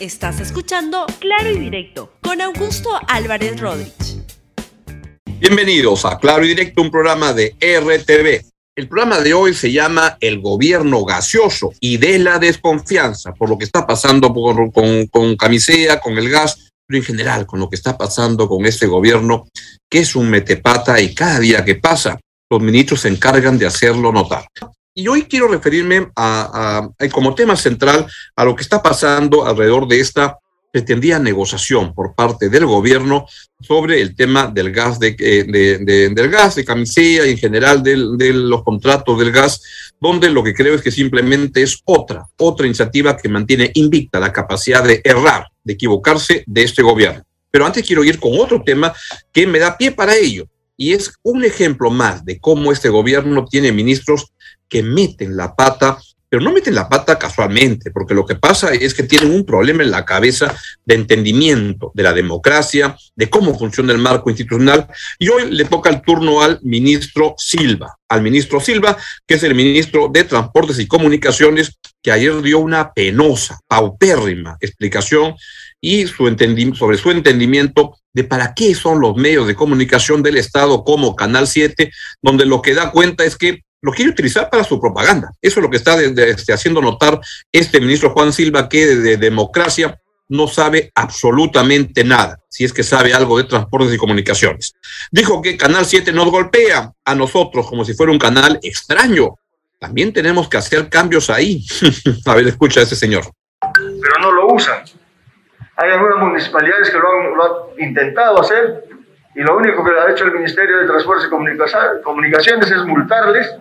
Estás 0.00 0.38
escuchando 0.38 1.06
Claro 1.18 1.50
y 1.50 1.58
Directo 1.58 2.12
con 2.22 2.40
Augusto 2.40 2.88
Álvarez 3.08 3.58
Rodríguez. 3.58 4.22
Bienvenidos 5.40 6.04
a 6.04 6.20
Claro 6.20 6.44
y 6.44 6.48
Directo, 6.48 6.82
un 6.82 6.90
programa 6.92 7.32
de 7.32 7.56
RTV. 7.60 8.46
El 8.76 8.86
programa 8.86 9.18
de 9.18 9.34
hoy 9.34 9.54
se 9.54 9.72
llama 9.72 10.16
El 10.20 10.40
gobierno 10.40 11.04
gaseoso 11.04 11.72
y 11.80 11.96
de 11.96 12.20
la 12.20 12.38
desconfianza 12.38 13.34
por 13.34 13.48
lo 13.48 13.58
que 13.58 13.64
está 13.64 13.88
pasando 13.88 14.32
con, 14.32 14.70
con, 14.70 15.08
con 15.08 15.36
Camisea, 15.36 15.98
con 15.98 16.16
el 16.16 16.30
gas, 16.30 16.70
pero 16.86 16.98
en 16.98 17.04
general 17.04 17.44
con 17.44 17.58
lo 17.58 17.68
que 17.68 17.74
está 17.74 17.98
pasando 17.98 18.48
con 18.48 18.66
este 18.66 18.86
gobierno, 18.86 19.48
que 19.90 19.98
es 19.98 20.14
un 20.14 20.30
metepata 20.30 21.00
y 21.00 21.12
cada 21.12 21.40
día 21.40 21.64
que 21.64 21.74
pasa, 21.74 22.20
los 22.48 22.62
ministros 22.62 23.00
se 23.00 23.08
encargan 23.08 23.58
de 23.58 23.66
hacerlo 23.66 24.12
notar. 24.12 24.46
Y 24.98 25.06
hoy 25.06 25.26
quiero 25.26 25.46
referirme 25.46 26.10
a, 26.16 26.88
como 27.12 27.32
tema 27.32 27.54
central 27.54 28.04
a 28.34 28.44
lo 28.44 28.56
que 28.56 28.62
está 28.62 28.82
pasando 28.82 29.46
alrededor 29.46 29.86
de 29.86 30.00
esta 30.00 30.38
pretendida 30.72 31.20
negociación 31.20 31.94
por 31.94 32.16
parte 32.16 32.48
del 32.48 32.66
gobierno 32.66 33.24
sobre 33.60 34.02
el 34.02 34.16
tema 34.16 34.48
del 34.48 34.72
gas 34.72 34.98
de, 34.98 35.14
eh, 35.16 35.44
del 36.10 36.28
gas 36.28 36.56
de 36.56 36.64
camisea 36.64 37.28
y 37.28 37.30
en 37.30 37.38
general 37.38 37.80
de 37.80 38.32
los 38.32 38.64
contratos 38.64 39.16
del 39.20 39.30
gas, 39.30 39.62
donde 40.00 40.30
lo 40.30 40.42
que 40.42 40.52
creo 40.52 40.74
es 40.74 40.82
que 40.82 40.90
simplemente 40.90 41.62
es 41.62 41.80
otra, 41.84 42.26
otra 42.36 42.66
iniciativa 42.66 43.16
que 43.16 43.28
mantiene 43.28 43.70
invicta 43.74 44.18
la 44.18 44.32
capacidad 44.32 44.82
de 44.82 45.00
errar, 45.04 45.46
de 45.62 45.74
equivocarse 45.74 46.42
de 46.44 46.64
este 46.64 46.82
gobierno. 46.82 47.22
Pero 47.52 47.64
antes 47.64 47.86
quiero 47.86 48.02
ir 48.02 48.18
con 48.18 48.32
otro 48.36 48.64
tema 48.64 48.92
que 49.32 49.46
me 49.46 49.60
da 49.60 49.78
pie 49.78 49.92
para 49.92 50.16
ello, 50.16 50.48
y 50.76 50.92
es 50.92 51.12
un 51.22 51.44
ejemplo 51.44 51.88
más 51.90 52.24
de 52.24 52.40
cómo 52.40 52.72
este 52.72 52.88
gobierno 52.88 53.44
tiene 53.44 53.70
ministros 53.70 54.32
que 54.68 54.82
meten 54.82 55.36
la 55.36 55.54
pata, 55.54 55.98
pero 56.28 56.42
no 56.42 56.52
meten 56.52 56.74
la 56.74 56.88
pata 56.88 57.18
casualmente, 57.18 57.90
porque 57.90 58.14
lo 58.14 58.26
que 58.26 58.34
pasa 58.34 58.72
es 58.74 58.92
que 58.92 59.02
tienen 59.02 59.32
un 59.32 59.46
problema 59.46 59.82
en 59.82 59.90
la 59.90 60.04
cabeza 60.04 60.54
de 60.84 60.94
entendimiento 60.94 61.90
de 61.94 62.02
la 62.02 62.12
democracia, 62.12 62.96
de 63.16 63.30
cómo 63.30 63.58
funciona 63.58 63.92
el 63.92 63.98
marco 63.98 64.28
institucional. 64.28 64.86
Y 65.18 65.30
hoy 65.30 65.50
le 65.50 65.64
toca 65.64 65.88
el 65.88 66.02
turno 66.02 66.42
al 66.42 66.60
ministro 66.62 67.34
Silva, 67.38 67.96
al 68.08 68.20
ministro 68.20 68.60
Silva, 68.60 68.96
que 69.26 69.34
es 69.34 69.42
el 69.42 69.54
ministro 69.54 70.08
de 70.12 70.24
Transportes 70.24 70.78
y 70.78 70.86
Comunicaciones, 70.86 71.78
que 72.02 72.12
ayer 72.12 72.42
dio 72.42 72.58
una 72.58 72.92
penosa, 72.92 73.58
paupérrima 73.66 74.58
explicación 74.60 75.34
y 75.80 76.06
su 76.06 76.24
sobre 76.74 76.98
su 76.98 77.10
entendimiento 77.10 77.96
de 78.12 78.24
para 78.24 78.52
qué 78.54 78.74
son 78.74 79.00
los 79.00 79.16
medios 79.16 79.46
de 79.46 79.54
comunicación 79.54 80.22
del 80.22 80.36
Estado 80.36 80.84
como 80.84 81.14
Canal 81.14 81.46
7, 81.46 81.90
donde 82.20 82.46
lo 82.46 82.62
que 82.62 82.74
da 82.74 82.90
cuenta 82.90 83.24
es 83.24 83.36
que 83.36 83.62
lo 83.80 83.92
quiere 83.92 84.10
utilizar 84.10 84.50
para 84.50 84.64
su 84.64 84.80
propaganda. 84.80 85.30
Eso 85.40 85.60
es 85.60 85.62
lo 85.62 85.70
que 85.70 85.76
está 85.76 86.00
este, 86.02 86.52
haciendo 86.52 86.80
notar 86.80 87.20
este 87.52 87.80
ministro 87.80 88.10
Juan 88.10 88.32
Silva, 88.32 88.68
que 88.68 88.86
de, 88.86 89.16
democracia 89.16 89.98
no 90.28 90.46
sabe 90.46 90.92
absolutamente 90.94 92.04
nada, 92.04 92.38
si 92.48 92.64
es 92.64 92.72
que 92.72 92.82
sabe 92.82 93.14
algo 93.14 93.38
de 93.38 93.44
transportes 93.44 93.94
y 93.94 93.98
comunicaciones. 93.98 94.74
Dijo 95.10 95.40
que 95.40 95.56
Canal 95.56 95.86
7 95.86 96.12
nos 96.12 96.30
golpea 96.30 96.92
a 97.04 97.14
nosotros 97.14 97.66
como 97.66 97.84
si 97.84 97.94
fuera 97.94 98.12
un 98.12 98.18
canal 98.18 98.58
extraño. 98.62 99.36
También 99.78 100.12
tenemos 100.12 100.48
que 100.48 100.58
hacer 100.58 100.88
cambios 100.88 101.30
ahí. 101.30 101.64
a 102.26 102.34
ver, 102.34 102.48
escucha 102.48 102.80
a 102.80 102.82
ese 102.82 102.96
señor. 102.96 103.24
Pero 103.60 104.14
no 104.20 104.32
lo 104.32 104.52
usan. 104.54 104.82
Hay 105.76 105.90
algunas 105.90 106.18
municipalidades 106.18 106.90
que 106.90 106.98
lo 106.98 107.08
han, 107.08 107.80
intentado 107.80 108.40
hacer 108.40 108.87
y 109.34 109.40
lo 109.42 109.56
único 109.56 109.84
que 109.84 109.90
ha 109.90 110.10
hecho 110.10 110.24
el 110.24 110.32
Ministerio 110.32 110.78
de 110.78 110.86
Transportes 110.86 111.26
y 111.26 112.02
Comunicaciones 112.02 112.70
es 112.70 112.84
multarles 112.84 113.56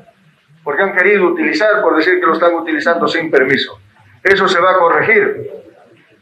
porque 0.63 0.81
han 0.81 0.95
querido 0.95 1.27
utilizar, 1.27 1.81
por 1.81 1.95
decir 1.95 2.19
que 2.19 2.25
lo 2.25 2.33
están 2.33 2.53
utilizando 2.53 3.07
sin 3.07 3.31
permiso. 3.31 3.79
Eso 4.23 4.47
se 4.47 4.59
va 4.59 4.71
a 4.71 4.77
corregir. 4.77 5.49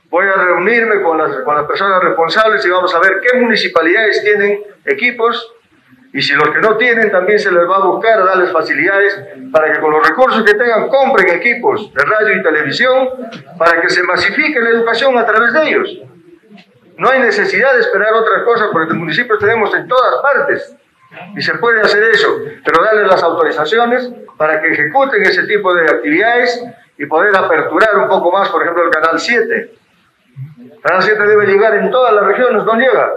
Voy 0.09 0.25
a 0.27 0.33
reunirme 0.33 1.01
con 1.01 1.17
las, 1.17 1.37
con 1.37 1.55
las 1.55 1.65
personas 1.65 2.03
responsables 2.03 2.65
y 2.65 2.69
vamos 2.69 2.93
a 2.93 2.99
ver 2.99 3.21
qué 3.21 3.39
municipalidades 3.39 4.21
tienen 4.23 4.59
equipos 4.85 5.51
y 6.15 6.21
si 6.21 6.33
los 6.33 6.49
que 6.49 6.59
no 6.59 6.77
tienen, 6.77 7.11
también 7.11 7.37
se 7.37 7.51
les 7.51 7.67
va 7.69 7.75
a 7.75 7.85
buscar 7.87 8.23
darles 8.23 8.49
facilidades 8.49 9.19
para 9.51 9.73
que 9.73 9.81
con 9.81 9.91
los 9.91 10.07
recursos 10.07 10.43
que 10.43 10.53
tengan 10.53 10.87
compren 10.87 11.27
equipos 11.35 11.93
de 11.93 12.05
radio 12.05 12.37
y 12.37 12.41
televisión 12.41 13.09
para 13.57 13.81
que 13.81 13.89
se 13.89 14.01
masifique 14.03 14.61
la 14.61 14.69
educación 14.69 15.17
a 15.17 15.25
través 15.25 15.51
de 15.51 15.67
ellos. 15.67 15.97
No 16.97 17.09
hay 17.09 17.19
necesidad 17.19 17.73
de 17.73 17.81
esperar 17.81 18.13
otras 18.13 18.43
cosas 18.43 18.69
porque 18.71 18.89
los 18.89 18.97
municipios 18.97 19.39
tenemos 19.39 19.73
en 19.73 19.87
todas 19.87 20.21
partes 20.21 20.75
y 21.35 21.41
se 21.41 21.53
puede 21.55 21.81
hacer 21.81 22.03
eso, 22.03 22.27
pero 22.63 22.83
darles 22.83 23.07
las 23.07 23.23
autorizaciones 23.23 24.09
para 24.37 24.61
que 24.61 24.67
ejecuten 24.67 25.23
ese 25.23 25.43
tipo 25.43 25.73
de 25.73 25.89
actividades 25.89 26.63
y 26.97 27.05
poder 27.05 27.35
aperturar 27.35 27.97
un 27.97 28.07
poco 28.07 28.31
más, 28.31 28.49
por 28.49 28.61
ejemplo, 28.61 28.85
el 28.85 28.89
Canal 28.91 29.19
7. 29.19 29.73
El 30.59 30.81
Canal 30.81 31.03
7 31.03 31.27
debe 31.27 31.47
llegar 31.47 31.75
en 31.75 31.91
todas 31.91 32.13
las 32.13 32.25
regiones, 32.25 32.63
no 32.63 32.75
llega. 32.75 33.13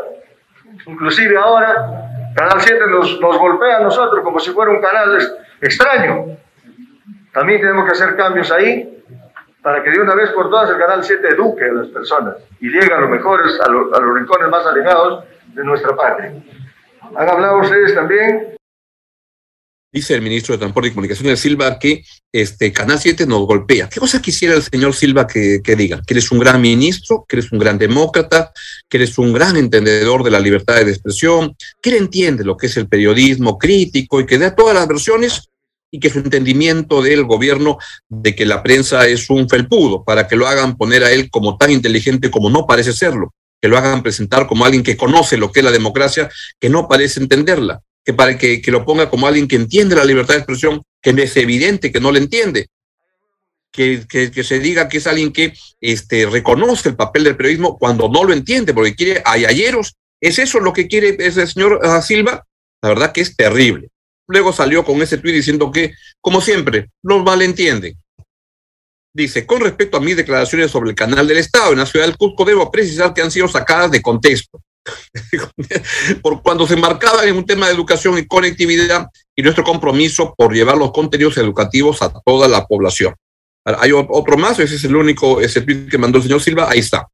Inclusive 0.86 1.36
ahora 1.36 2.08
Canal 2.34 2.60
7 2.60 2.86
nos, 2.88 3.20
nos 3.20 3.38
golpea 3.38 3.78
a 3.78 3.80
nosotros 3.80 4.22
como 4.24 4.38
si 4.38 4.50
fuera 4.50 4.70
un 4.70 4.80
canal 4.80 5.18
extraño. 5.60 6.36
También 7.32 7.60
tenemos 7.60 7.84
que 7.84 7.92
hacer 7.92 8.16
cambios 8.16 8.50
ahí 8.50 8.97
para 9.68 9.84
que 9.84 9.90
de 9.90 10.00
una 10.00 10.14
vez 10.14 10.30
por 10.30 10.48
todas 10.48 10.70
el 10.70 10.78
Canal 10.78 11.04
7 11.04 11.28
eduque 11.28 11.64
a 11.64 11.72
las 11.74 11.88
personas 11.88 12.36
y 12.58 12.70
llegue 12.70 12.90
a 12.90 13.00
los 13.00 13.10
mejores, 13.10 13.52
a, 13.60 13.66
a 13.66 14.00
los 14.00 14.14
rincones 14.14 14.48
más 14.48 14.64
alejados 14.64 15.24
de 15.54 15.62
nuestra 15.62 15.94
patria. 15.94 16.32
Han 17.14 17.28
hablado 17.28 17.58
ustedes 17.58 17.94
también 17.94 18.56
Dice 19.92 20.14
el 20.14 20.22
ministro 20.22 20.54
de 20.54 20.58
Transporte 20.58 20.88
y 20.88 20.92
Comunicaciones 20.92 21.38
Silva 21.38 21.78
que 21.78 22.02
este 22.32 22.72
Canal 22.72 22.98
7 22.98 23.26
nos 23.26 23.46
golpea. 23.46 23.90
¿Qué 23.90 24.00
cosa 24.00 24.22
quisiera 24.22 24.54
el 24.54 24.62
señor 24.62 24.94
Silva 24.94 25.26
que, 25.26 25.60
que 25.62 25.76
diga? 25.76 26.00
Que 26.06 26.14
eres 26.14 26.32
un 26.32 26.38
gran 26.38 26.62
ministro, 26.62 27.26
que 27.28 27.36
eres 27.36 27.52
un 27.52 27.58
gran 27.58 27.76
demócrata, 27.76 28.52
que 28.88 28.96
eres 28.96 29.18
un 29.18 29.34
gran 29.34 29.58
entendedor 29.58 30.22
de 30.24 30.30
la 30.30 30.40
libertad 30.40 30.76
de 30.76 30.90
expresión, 30.90 31.54
que 31.82 31.90
él 31.90 31.96
entiende 31.96 32.42
lo 32.42 32.56
que 32.56 32.68
es 32.68 32.76
el 32.78 32.88
periodismo 32.88 33.58
crítico 33.58 34.18
y 34.20 34.26
que 34.26 34.38
da 34.38 34.54
todas 34.54 34.74
las 34.74 34.88
versiones 34.88 35.50
y 35.90 36.00
que 36.00 36.10
su 36.10 36.18
entendimiento 36.18 37.02
del 37.02 37.24
gobierno 37.24 37.78
de 38.08 38.34
que 38.34 38.44
la 38.44 38.62
prensa 38.62 39.06
es 39.06 39.30
un 39.30 39.48
felpudo, 39.48 40.04
para 40.04 40.28
que 40.28 40.36
lo 40.36 40.46
hagan 40.46 40.76
poner 40.76 41.04
a 41.04 41.10
él 41.10 41.30
como 41.30 41.56
tan 41.56 41.70
inteligente 41.70 42.30
como 42.30 42.50
no 42.50 42.66
parece 42.66 42.92
serlo, 42.92 43.32
que 43.60 43.68
lo 43.68 43.78
hagan 43.78 44.02
presentar 44.02 44.46
como 44.46 44.64
alguien 44.64 44.82
que 44.82 44.96
conoce 44.96 45.36
lo 45.36 45.50
que 45.50 45.60
es 45.60 45.64
la 45.64 45.72
democracia, 45.72 46.30
que 46.60 46.68
no 46.68 46.88
parece 46.88 47.20
entenderla 47.20 47.80
que, 48.08 48.14
para 48.14 48.38
que, 48.38 48.62
que 48.62 48.70
lo 48.70 48.86
ponga 48.86 49.10
como 49.10 49.26
alguien 49.26 49.46
que 49.46 49.56
entiende 49.56 49.94
la 49.94 50.02
libertad 50.02 50.32
de 50.32 50.38
expresión, 50.38 50.82
que 51.02 51.10
es 51.10 51.36
evidente 51.36 51.92
que 51.92 52.00
no 52.00 52.10
lo 52.10 52.16
entiende. 52.16 52.68
Que, 53.70 54.06
que, 54.08 54.30
que, 54.30 54.44
se 54.44 54.60
diga 54.60 54.88
que 54.88 54.96
es 54.96 55.06
alguien 55.06 55.30
que 55.30 55.52
este, 55.82 56.24
reconoce 56.24 56.88
el 56.88 56.96
papel 56.96 57.24
del 57.24 57.36
periodismo 57.36 57.76
cuando 57.76 58.08
no 58.08 58.24
lo 58.24 58.32
entiende, 58.32 58.72
porque 58.72 58.94
quiere 58.94 59.22
ayayeros. 59.26 59.94
¿Es 60.22 60.38
eso 60.38 60.58
lo 60.58 60.72
que 60.72 60.88
quiere 60.88 61.16
ese 61.18 61.46
señor 61.46 61.80
ah, 61.82 62.00
Silva? 62.00 62.46
La 62.80 62.88
verdad 62.88 63.12
que 63.12 63.20
es 63.20 63.36
terrible. 63.36 63.90
Luego 64.28 64.52
salió 64.52 64.84
con 64.84 65.00
ese 65.02 65.18
tuit 65.18 65.34
diciendo 65.34 65.70
que, 65.72 65.94
como 66.20 66.40
siempre, 66.40 66.90
los 67.02 67.24
malentienden. 67.24 67.96
Dice, 69.14 69.46
con 69.46 69.60
respecto 69.60 69.96
a 69.96 70.00
mis 70.00 70.16
declaraciones 70.16 70.70
sobre 70.70 70.90
el 70.90 70.96
canal 70.96 71.26
del 71.26 71.38
Estado 71.38 71.72
en 71.72 71.78
la 71.78 71.86
ciudad 71.86 72.06
del 72.06 72.16
Cusco, 72.16 72.44
debo 72.44 72.70
precisar 72.70 73.14
que 73.14 73.22
han 73.22 73.30
sido 73.30 73.48
sacadas 73.48 73.90
de 73.90 74.02
contexto. 74.02 74.60
por 76.22 76.42
cuando 76.42 76.66
se 76.66 76.76
marcaba 76.76 77.24
en 77.24 77.36
un 77.36 77.44
tema 77.44 77.66
de 77.66 77.74
educación 77.74 78.18
y 78.18 78.26
conectividad 78.26 79.08
y 79.36 79.42
nuestro 79.42 79.64
compromiso 79.64 80.34
por 80.36 80.54
llevar 80.54 80.76
los 80.76 80.92
contenidos 80.92 81.36
educativos 81.36 82.00
a 82.02 82.12
toda 82.24 82.48
la 82.48 82.66
población. 82.66 83.14
Hay 83.64 83.92
otro 83.92 84.38
más, 84.38 84.58
ese 84.60 84.76
es 84.76 84.84
el 84.84 84.96
único, 84.96 85.40
ese 85.40 85.60
tweet 85.60 85.88
que 85.90 85.98
mandó 85.98 86.18
el 86.18 86.24
señor 86.24 86.40
Silva, 86.40 86.70
ahí 86.70 86.78
está. 86.78 87.06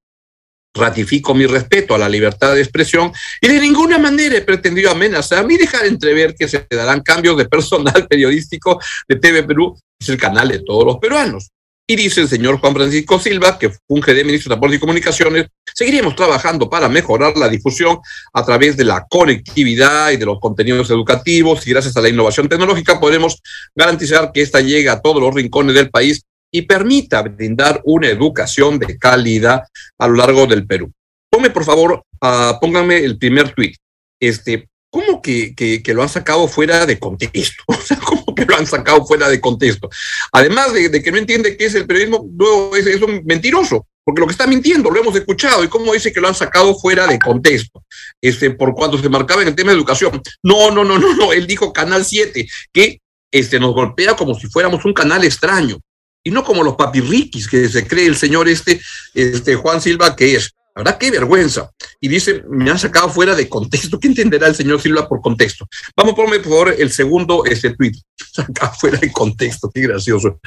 Ratifico 0.77 1.35
mi 1.35 1.47
respeto 1.47 1.95
a 1.95 1.99
la 1.99 2.09
libertad 2.09 2.55
de 2.55 2.61
expresión 2.61 3.13
y 3.41 3.47
de 3.47 3.61
ninguna 3.61 3.97
manera 3.97 4.37
he 4.37 4.43
pretendido 4.43 4.91
amenazar 4.91 5.47
ni 5.47 5.57
dejar 5.57 5.87
entrever 5.87 6.35
que 6.35 6.49
se 6.49 6.67
darán 6.69 7.01
cambios 7.01 7.37
de 7.37 7.45
personal 7.45 8.07
periodístico 8.11 8.81
de 9.09 9.17
TV 9.17 9.45
Perú, 9.45 9.79
es 10.01 10.09
el 10.09 10.17
canal 10.17 10.49
de 10.49 10.59
todos 10.59 10.85
los 10.85 10.99
peruanos. 10.99 11.51
Y 11.87 11.97
dice 11.97 12.23
el 12.23 12.29
señor 12.29 12.59
Juan 12.61 12.75
Francisco 12.75 13.21
Silva, 13.21 13.59
que 13.59 13.71
funge 13.87 14.15
de 14.15 14.25
ministro 14.25 14.49
de 14.49 14.55
Transporte 14.55 14.77
y 14.77 14.81
Comunicaciones, 14.81 15.47
seguiremos 15.75 16.17
trabajando 16.17 16.71
para 16.71 16.89
mejorar 16.89 17.37
la 17.37 17.49
difusión 17.49 17.99
a 18.33 18.43
través 18.43 18.77
de 18.77 18.85
la 18.85 19.07
conectividad 19.09 20.11
y 20.11 20.17
de 20.17 20.25
los 20.25 20.41
contenidos 20.41 20.89
educativos 20.89 21.67
y 21.67 21.71
gracias 21.71 21.95
a 21.97 22.01
la 22.01 22.09
innovación 22.09 22.49
tecnológica 22.49 22.99
podremos 22.99 23.41
garantizar 23.75 24.33
que 24.33 24.41
ésta 24.41 24.63
llegue 24.63 24.89
a 24.89 25.03
todos 25.03 25.21
los 25.21 25.35
rincones 25.35 25.75
del 25.75 25.91
país 25.91 26.23
y 26.55 26.63
permita 26.63 27.21
brindar 27.21 27.81
una 27.85 28.07
educación 28.07 28.79
de 28.79 28.97
calidad 28.97 29.65
a 29.99 30.07
lo 30.07 30.15
largo 30.15 30.47
del 30.47 30.65
Perú. 30.65 30.89
Ponme, 31.29 31.51
por 31.51 31.65
favor, 31.65 32.05
uh, 32.23 32.61
pónganme 32.61 32.99
el 32.99 33.19
primer 33.19 33.53
tweet. 33.53 33.75
Este, 34.21 34.69
¿Cómo 34.89 35.21
que, 35.21 35.53
que, 35.57 35.83
que, 35.83 35.93
lo 35.93 36.03
han 36.03 36.09
sacado 36.09 36.47
fuera 36.47 36.87
de 36.87 36.97
contexto? 37.01 37.65
O 37.67 37.75
sea, 37.75 37.97
¿cómo 37.97 38.33
que 38.37 38.47
lo 38.47 38.57
han 38.57 38.69
sacado 38.69 39.05
fuera 39.05 39.29
de 39.29 39.41
contexto? 39.41 39.91
Además 40.31 40.73
de, 40.73 40.91
de 40.91 41.03
que 41.03 41.11
no 41.11 41.19
entiende 41.19 41.57
qué 41.57 41.65
es 41.65 41.75
el 41.75 41.89
periodismo, 41.89 42.25
luego 42.39 42.77
es, 42.77 42.87
es, 42.87 43.03
un 43.03 43.23
mentiroso, 43.25 43.89
porque 44.05 44.21
lo 44.21 44.29
que 44.29 44.33
está 44.33 44.47
mintiendo, 44.47 44.91
lo 44.91 45.01
hemos 45.01 45.17
escuchado, 45.17 45.65
y 45.65 45.69
cómo 45.69 45.93
dice 45.93 46.13
que 46.13 46.21
lo 46.21 46.29
han 46.29 46.37
sacado 46.37 46.77
fuera 46.77 47.09
de 47.09 47.19
contexto, 47.19 47.83
este, 48.21 48.53
por 48.53 48.75
cuando 48.75 48.97
se 48.97 49.09
marcaba 49.09 49.43
en 49.43 49.49
el 49.49 49.57
tema 49.57 49.73
de 49.73 49.79
educación. 49.79 50.23
No, 50.45 50.71
no, 50.71 50.85
no, 50.85 51.01
no, 51.01 51.17
no, 51.17 51.33
él 51.33 51.49
dijo 51.49 51.73
Canal 51.73 52.05
7, 52.05 52.47
que 52.73 53.01
este, 53.33 53.59
nos 53.59 53.75
golpea 53.75 54.15
como 54.15 54.37
si 54.37 54.47
fuéramos 54.47 54.85
un 54.85 54.95
canal 54.95 55.25
extraño. 55.25 55.81
Y 56.25 56.31
no 56.31 56.43
como 56.43 56.63
los 56.63 56.75
papirriquis 56.75 57.47
que 57.47 57.69
se 57.69 57.87
cree 57.87 58.07
el 58.07 58.17
señor 58.17 58.49
este, 58.49 58.81
este 59.13 59.55
Juan 59.55 59.81
Silva 59.81 60.17
que 60.17 60.37
es. 60.37 60.55
La 60.75 60.83
verdad, 60.83 60.99
qué 60.99 61.11
vergüenza. 61.13 61.71
Y 62.01 62.09
dice, 62.09 62.43
me 62.49 62.69
han 62.69 62.81
sacado 62.81 63.09
fuera 63.09 63.37
de 63.37 63.49
contexto. 63.49 64.01
¿Qué 64.01 64.09
entenderá 64.09 64.49
el 64.49 64.57
señor 64.57 64.83
Silva 64.83 65.09
por 65.09 65.21
contexto? 65.21 65.69
Vamos, 65.97 66.15
ponme 66.15 66.41
por 66.41 66.51
favor 66.51 66.75
el 66.77 66.91
segundo 66.91 67.45
este 67.45 67.77
tweet. 67.77 67.93
Sacado 68.17 68.73
fuera 68.81 68.99
de 68.99 69.13
contexto, 69.13 69.71
qué 69.73 69.83
gracioso. 69.83 70.41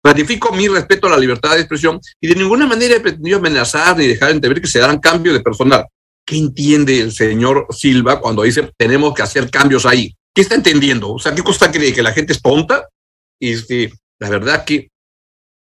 Ratifico 0.00 0.52
mi 0.52 0.68
respeto 0.68 1.08
a 1.08 1.10
la 1.10 1.18
libertad 1.18 1.54
de 1.54 1.60
expresión 1.60 1.98
y 2.20 2.28
de 2.28 2.36
ninguna 2.36 2.68
manera 2.68 2.94
he 2.94 3.00
pretendido 3.00 3.38
amenazar 3.38 3.96
ni 3.96 4.06
dejar 4.06 4.30
entrever 4.30 4.60
que 4.60 4.68
se 4.68 4.78
darán 4.78 5.00
cambios 5.00 5.34
de 5.34 5.42
personal. 5.42 5.86
¿Qué 6.24 6.36
entiende 6.36 7.00
el 7.00 7.12
señor 7.12 7.66
Silva 7.70 8.20
cuando 8.20 8.42
dice 8.42 8.70
tenemos 8.76 9.12
que 9.12 9.22
hacer 9.22 9.50
cambios 9.50 9.86
ahí? 9.86 10.14
¿Qué 10.32 10.42
está 10.42 10.54
entendiendo? 10.54 11.12
O 11.12 11.18
sea, 11.18 11.34
¿qué 11.34 11.42
cosa 11.42 11.72
cree? 11.72 11.92
¿Que 11.92 12.02
la 12.02 12.12
gente 12.12 12.32
es 12.32 12.40
tonta? 12.40 12.88
Este, 13.40 13.92
la 14.20 14.28
verdad 14.28 14.64
que 14.64 14.88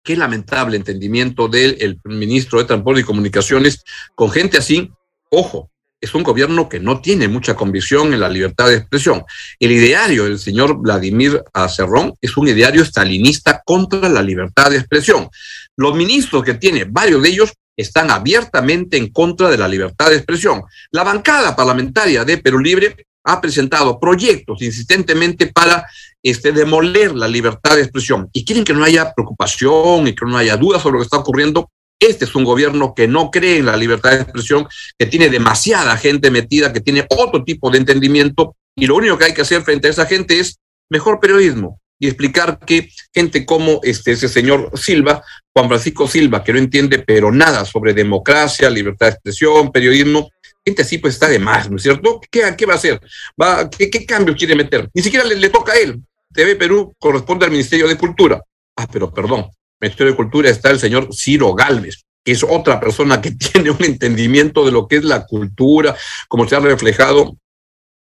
qué 0.04 0.18
lamentable 0.18 0.78
entendimiento 0.78 1.48
del 1.48 1.78
el 1.80 2.00
ministro 2.04 2.60
de 2.60 2.66
Transporte 2.66 3.02
y 3.02 3.06
Comunicaciones 3.06 3.84
con 4.16 4.30
gente 4.30 4.58
así. 4.58 4.92
Ojo, 5.30 5.72
es 6.04 6.14
un 6.14 6.24
gobierno 6.24 6.68
que 6.68 6.82
no 6.82 7.00
tiene 7.00 7.30
mucha 7.30 7.56
convicción 7.56 8.14
en 8.14 8.20
la 8.20 8.28
libertad 8.28 8.68
de 8.68 8.76
expresión. 8.76 9.24
El 9.58 9.72
ideario 9.72 10.26
del 10.26 10.38
señor 10.38 10.78
Vladimir 10.78 11.42
Acerrón 11.54 12.14
es 12.20 12.36
un 12.36 12.50
ideario 12.50 12.84
stalinista 12.84 13.62
contra 13.66 14.10
la 14.10 14.22
libertad 14.22 14.70
de 14.70 14.78
expresión. 14.78 15.30
Los 15.78 15.96
ministros 15.96 16.44
que 16.44 16.56
tiene, 16.56 16.84
varios 16.84 17.24
de 17.24 17.30
ellos, 17.30 17.54
están 17.78 18.12
abiertamente 18.12 18.98
en 18.98 19.12
contra 19.12 19.50
de 19.50 19.58
la 19.58 19.68
libertad 19.68 20.10
de 20.10 20.18
expresión. 20.18 20.64
La 20.92 21.04
bancada 21.04 21.56
parlamentaria 21.56 22.26
de 22.26 22.38
Perú 22.38 22.60
Libre 22.60 23.08
ha 23.24 23.42
presentado 23.42 24.00
proyectos 24.00 24.62
insistentemente 24.62 25.48
para 25.48 25.86
este, 26.22 26.52
demoler 26.52 27.14
la 27.14 27.28
libertad 27.28 27.76
de 27.76 27.84
expresión 27.84 28.30
y 28.34 28.46
quieren 28.46 28.64
que 28.64 28.74
no 28.74 28.84
haya 28.84 29.14
preocupación 29.14 30.08
y 30.08 30.16
que 30.16 30.26
no 30.26 30.38
haya 30.38 30.58
dudas 30.58 30.82
sobre 30.82 30.94
lo 30.94 31.00
que 31.00 31.06
está 31.06 31.18
ocurriendo. 31.18 31.70
Este 32.00 32.26
es 32.26 32.36
un 32.36 32.44
gobierno 32.44 32.94
que 32.94 33.08
no 33.08 33.32
cree 33.32 33.60
en 33.60 33.68
la 33.68 33.78
libertad 33.78 34.12
de 34.12 34.22
expresión, 34.22 34.68
que 34.98 35.06
tiene 35.06 35.30
demasiada 35.30 35.96
gente 35.96 36.32
metida, 36.32 36.74
que 36.74 36.82
tiene 36.82 37.06
otro 37.10 37.44
tipo 37.44 37.70
de 37.70 37.78
entendimiento 37.78 38.56
y 38.76 38.88
lo 38.88 38.96
único 38.96 39.18
que 39.18 39.26
hay 39.26 39.34
que 39.34 39.44
hacer 39.44 39.62
frente 39.62 39.88
a 39.88 39.92
esa 39.92 40.06
gente 40.06 40.40
es 40.40 40.58
mejor 40.90 41.20
periodismo 41.20 41.80
y 42.00 42.08
explicar 42.08 42.60
que 42.60 42.90
gente 43.14 43.46
como 43.46 43.80
este, 43.84 44.12
ese 44.12 44.28
señor 44.28 44.72
Silva, 44.76 45.24
Juan 45.56 45.70
Francisco 45.70 46.08
Silva, 46.08 46.44
que 46.44 46.52
no 46.52 46.60
entiende 46.60 47.00
pero 47.00 47.32
nada 47.32 47.64
sobre 47.64 47.94
democracia, 47.94 48.70
libertad 48.70 49.08
de 49.08 49.12
expresión, 49.14 49.72
periodismo, 49.72 50.30
gente 50.66 50.82
así 50.82 50.98
pues 50.98 51.16
está 51.16 51.28
de 51.28 51.40
más, 51.40 51.70
¿no 51.70 51.78
es 51.78 51.84
cierto? 51.84 52.22
¿Qué, 52.30 52.42
va 52.66 52.74
a 52.74 52.78
hacer? 52.78 53.00
¿Va, 53.42 53.70
qué, 53.70 53.90
¿Qué 53.90 54.06
cambios 54.06 54.38
quiere 54.38 54.56
meter? 54.56 54.90
Ni 54.94 55.02
siquiera 55.02 55.26
le, 55.26 55.50
toca 55.50 55.74
a 55.74 55.78
él. 55.78 56.02
TV 56.34 56.56
Perú 56.56 56.94
corresponde 56.98 57.46
al 57.46 57.52
Ministerio 57.52 57.88
de 57.88 57.98
Cultura. 57.98 58.42
Ah, 58.78 58.88
pero 58.92 59.14
perdón, 59.14 59.42
el 59.42 59.88
Ministerio 59.88 60.12
de 60.12 60.18
Cultura 60.18 60.50
está 60.50 60.72
el 60.72 60.80
señor 60.80 61.10
Ciro 61.14 61.54
Galvez, 61.54 62.04
que 62.24 62.32
es 62.32 62.44
otra 62.44 62.80
persona 62.80 63.22
que 63.22 63.32
tiene 63.54 63.72
un 63.72 63.84
entendimiento 63.84 64.66
de 64.66 64.72
lo 64.72 64.88
que 64.88 64.98
es 64.98 65.04
la 65.04 65.26
cultura, 65.26 65.96
como 66.28 66.48
se 66.48 66.56
ha 66.56 66.60
reflejado 66.60 67.38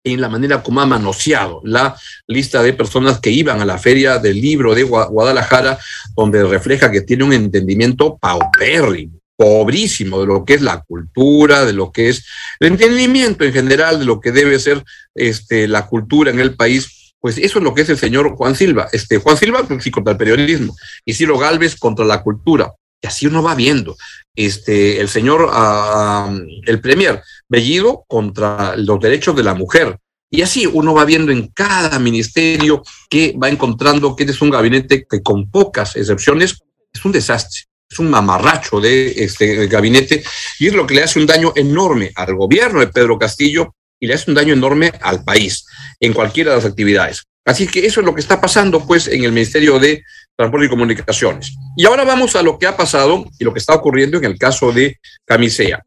en 0.05 0.19
la 0.19 0.27
manera 0.27 0.61
como 0.61 0.81
ha 0.81 0.85
manoseado 0.85 1.61
la 1.63 1.95
lista 2.27 2.61
de 2.61 2.73
personas 2.73 3.21
que 3.21 3.31
iban 3.31 3.61
a 3.61 3.65
la 3.65 3.77
feria 3.77 4.19
del 4.19 4.41
libro 4.41 4.75
de 4.75 4.83
Guadalajara, 4.83 5.79
donde 6.13 6.43
refleja 6.43 6.91
que 6.91 7.01
tiene 7.01 7.23
un 7.23 7.31
entendimiento 7.31 8.17
paupérrimo 8.17 9.22
pobrísimo 9.43 10.21
de 10.21 10.27
lo 10.27 10.45
que 10.45 10.53
es 10.53 10.61
la 10.61 10.81
cultura, 10.87 11.65
de 11.65 11.73
lo 11.73 11.91
que 11.91 12.07
es 12.07 12.25
el 12.61 12.69
entendimiento 12.69 13.43
en 13.43 13.51
general 13.51 13.99
de 13.99 14.05
lo 14.05 14.21
que 14.21 14.31
debe 14.31 14.57
ser 14.57 14.81
este, 15.13 15.67
la 15.67 15.85
cultura 15.85 16.31
en 16.31 16.39
el 16.39 16.55
país, 16.55 17.13
pues 17.19 17.37
eso 17.37 17.59
es 17.59 17.63
lo 17.65 17.73
que 17.73 17.81
es 17.81 17.89
el 17.89 17.97
señor 17.97 18.37
Juan 18.37 18.55
Silva. 18.55 18.87
Este, 18.93 19.17
Juan 19.17 19.35
Silva, 19.35 19.63
pues, 19.67 19.83
sí, 19.83 19.91
contra 19.91 20.13
el 20.13 20.17
periodismo, 20.17 20.73
y 21.03 21.13
Ciro 21.13 21.37
Galvez 21.37 21.75
contra 21.75 22.05
la 22.05 22.23
cultura. 22.23 22.71
Y 23.01 23.07
así 23.07 23.27
uno 23.27 23.43
va 23.43 23.53
viendo. 23.53 23.97
Este, 24.33 25.01
el 25.01 25.09
señor, 25.09 25.41
uh, 25.41 26.33
el 26.65 26.79
premier 26.79 27.21
Bellido 27.49 28.05
contra 28.07 28.77
los 28.77 28.97
derechos 29.01 29.35
de 29.35 29.43
la 29.43 29.55
mujer. 29.55 29.97
Y 30.31 30.41
así 30.41 30.65
uno 30.65 30.93
va 30.93 31.03
viendo 31.03 31.33
en 31.33 31.47
cada 31.47 31.99
ministerio 31.99 32.81
que 33.09 33.35
va 33.37 33.49
encontrando 33.49 34.15
que 34.15 34.23
es 34.23 34.41
un 34.41 34.51
gabinete 34.51 35.05
que 35.09 35.21
con 35.21 35.51
pocas 35.51 35.97
excepciones 35.97 36.63
es 36.93 37.03
un 37.03 37.11
desastre 37.11 37.63
es 37.93 37.99
un 37.99 38.09
mamarracho 38.09 38.81
de 38.81 39.13
este 39.23 39.67
gabinete 39.67 40.23
y 40.59 40.67
es 40.67 40.73
lo 40.73 40.85
que 40.85 40.95
le 40.95 41.03
hace 41.03 41.19
un 41.19 41.27
daño 41.27 41.53
enorme 41.55 42.11
al 42.15 42.35
gobierno 42.35 42.79
de 42.79 42.87
Pedro 42.87 43.17
Castillo 43.17 43.75
y 43.99 44.07
le 44.07 44.15
hace 44.15 44.31
un 44.31 44.35
daño 44.35 44.53
enorme 44.53 44.91
al 45.01 45.23
país 45.23 45.65
en 45.99 46.13
cualquiera 46.13 46.51
de 46.51 46.57
las 46.57 46.65
actividades. 46.65 47.23
Así 47.45 47.67
que 47.67 47.85
eso 47.85 47.99
es 47.99 48.05
lo 48.05 48.15
que 48.15 48.21
está 48.21 48.41
pasando 48.41 48.85
pues 48.85 49.07
en 49.07 49.23
el 49.23 49.31
Ministerio 49.31 49.77
de 49.79 50.03
Transporte 50.35 50.65
y 50.65 50.69
Comunicaciones. 50.69 51.55
Y 51.77 51.85
ahora 51.85 52.03
vamos 52.03 52.35
a 52.35 52.41
lo 52.41 52.57
que 52.57 52.67
ha 52.67 52.75
pasado 52.75 53.25
y 53.37 53.43
lo 53.43 53.53
que 53.53 53.59
está 53.59 53.73
ocurriendo 53.75 54.17
en 54.17 54.25
el 54.25 54.37
caso 54.37 54.71
de 54.71 54.97
Camisea. 55.25 55.83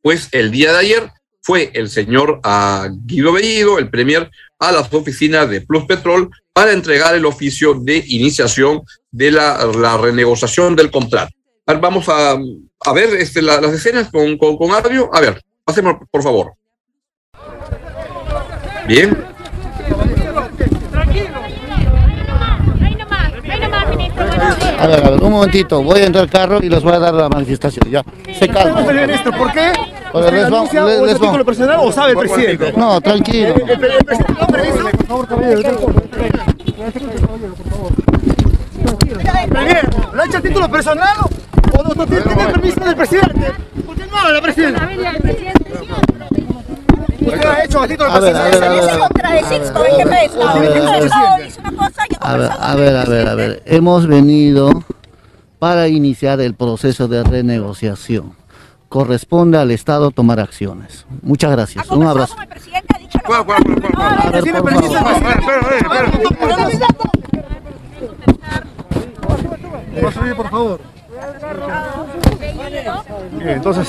Pues 0.00 0.28
el 0.32 0.50
día 0.50 0.72
de 0.72 0.78
ayer 0.78 1.10
fue 1.42 1.70
el 1.74 1.90
señor 1.90 2.40
Guido 3.04 3.32
Bellido, 3.32 3.78
el 3.78 3.90
premier, 3.90 4.30
a 4.58 4.72
las 4.72 4.92
oficinas 4.92 5.50
de 5.50 5.60
Plus 5.60 5.84
Petrol 5.84 6.30
para 6.52 6.72
entregar 6.72 7.14
el 7.14 7.26
oficio 7.26 7.74
de 7.74 8.02
iniciación 8.06 8.82
de 9.12 9.30
la, 9.30 9.64
la 9.78 9.96
renegociación 9.98 10.74
del 10.74 10.90
contrato. 10.90 11.32
Vamos 11.80 12.08
a, 12.08 12.32
a 12.32 12.92
ver 12.92 13.10
este, 13.18 13.40
la, 13.40 13.60
las 13.60 13.72
escenas 13.72 14.10
con, 14.10 14.36
con, 14.36 14.56
con 14.56 14.72
audio. 14.72 15.08
A 15.12 15.20
ver, 15.20 15.40
pasemos 15.64 15.94
por 16.10 16.22
favor. 16.22 16.54
Bien. 18.88 19.16
A 24.78 24.86
ver, 24.88 25.06
a 25.06 25.10
ver, 25.10 25.22
un 25.22 25.30
momentito, 25.30 25.80
voy 25.82 26.00
a 26.00 26.06
entrar 26.06 26.24
al 26.24 26.30
carro 26.30 26.58
y 26.60 26.68
les 26.68 26.82
voy 26.82 26.92
a 26.92 26.98
dar 26.98 27.14
la 27.14 27.28
manifestación, 27.28 27.88
ya. 27.88 28.02
Se 28.36 28.48
calma. 28.48 28.84
¿Por 28.84 29.52
qué? 29.52 29.72
Oye, 30.12 30.32
les 30.32 30.50
vamos, 30.50 30.72
les, 30.72 31.00
les 31.00 31.18
vamos. 31.20 31.44
personal 31.44 31.78
o 31.80 31.92
sabe 31.92 32.12
el 32.12 32.18
presidente? 32.18 32.72
No, 32.72 33.00
tranquilo. 33.00 33.54
¿El, 33.54 33.70
el, 33.70 33.92
el 33.92 34.04
presidente 34.04 34.40
lo 34.40 34.46
permiso? 34.48 34.90
Por 34.90 35.06
favor, 35.06 35.28
caballero. 35.28 35.78
¿Le 40.22 40.26
ha 40.26 40.26
hecho 40.26 40.38
a 40.38 40.42
título 40.42 40.70
personal 40.70 41.16
o 41.72 41.82
no, 41.82 41.94
no 41.94 42.06
tiene, 42.06 42.22
permiso 42.22 42.80
del 42.80 42.96
presidente? 42.96 43.52
¿Por 43.84 43.96
qué 43.96 44.06
no 44.06 44.16
habla 44.18 44.32
la 44.34 44.42
presidenta? 44.42 44.88
¿Usted 47.20 47.44
ha 47.44 47.64
hecho 47.64 47.82
a 47.82 47.88
título 47.88 48.10
A 48.10 48.20
ver, 48.20 48.36
a 48.36 48.44
ver, 48.44 48.64
a 48.64 48.68
personal? 48.68 48.90
A 52.20 52.74
ver, 52.76 52.96
a 52.96 53.04
ver. 53.04 53.28
A 53.28 53.34
ver. 53.34 53.62
Hemos 53.66 54.06
venido 54.06 54.84
para 55.58 55.88
iniciar 55.88 56.40
el 56.40 56.54
proceso 56.54 57.08
de 57.08 57.22
renegociación. 57.24 58.34
Corresponde 58.88 59.58
al 59.58 59.70
Estado 59.70 60.10
tomar 60.10 60.38
acciones. 60.40 61.06
Muchas 61.22 61.50
Ha 61.50 61.52
gracias. 61.52 61.90
Un 61.90 62.06
abrazo. 62.06 62.34
con 62.34 62.42
el 62.42 62.48
presidente, 62.48 62.88
ha 62.94 62.98
dicho 62.98 63.18
lo 63.18 63.24
¿Cuál, 63.24 63.46
cuál, 63.46 63.64
cuál, 63.64 63.80
cuál, 63.80 63.92
cuál? 63.94 64.28
A 64.28 64.30
ver, 64.30 64.42
¿Tiene 64.42 64.60
por 64.60 64.70
permiso 64.72 64.92
del 64.92 65.02
favor. 65.02 65.22
Presidente? 69.92 70.02
¿Vas 70.02 70.16
a 70.16 70.20
subir, 70.20 70.36
por 70.36 70.50
favor? 70.50 70.80
Entonces, 73.40 73.88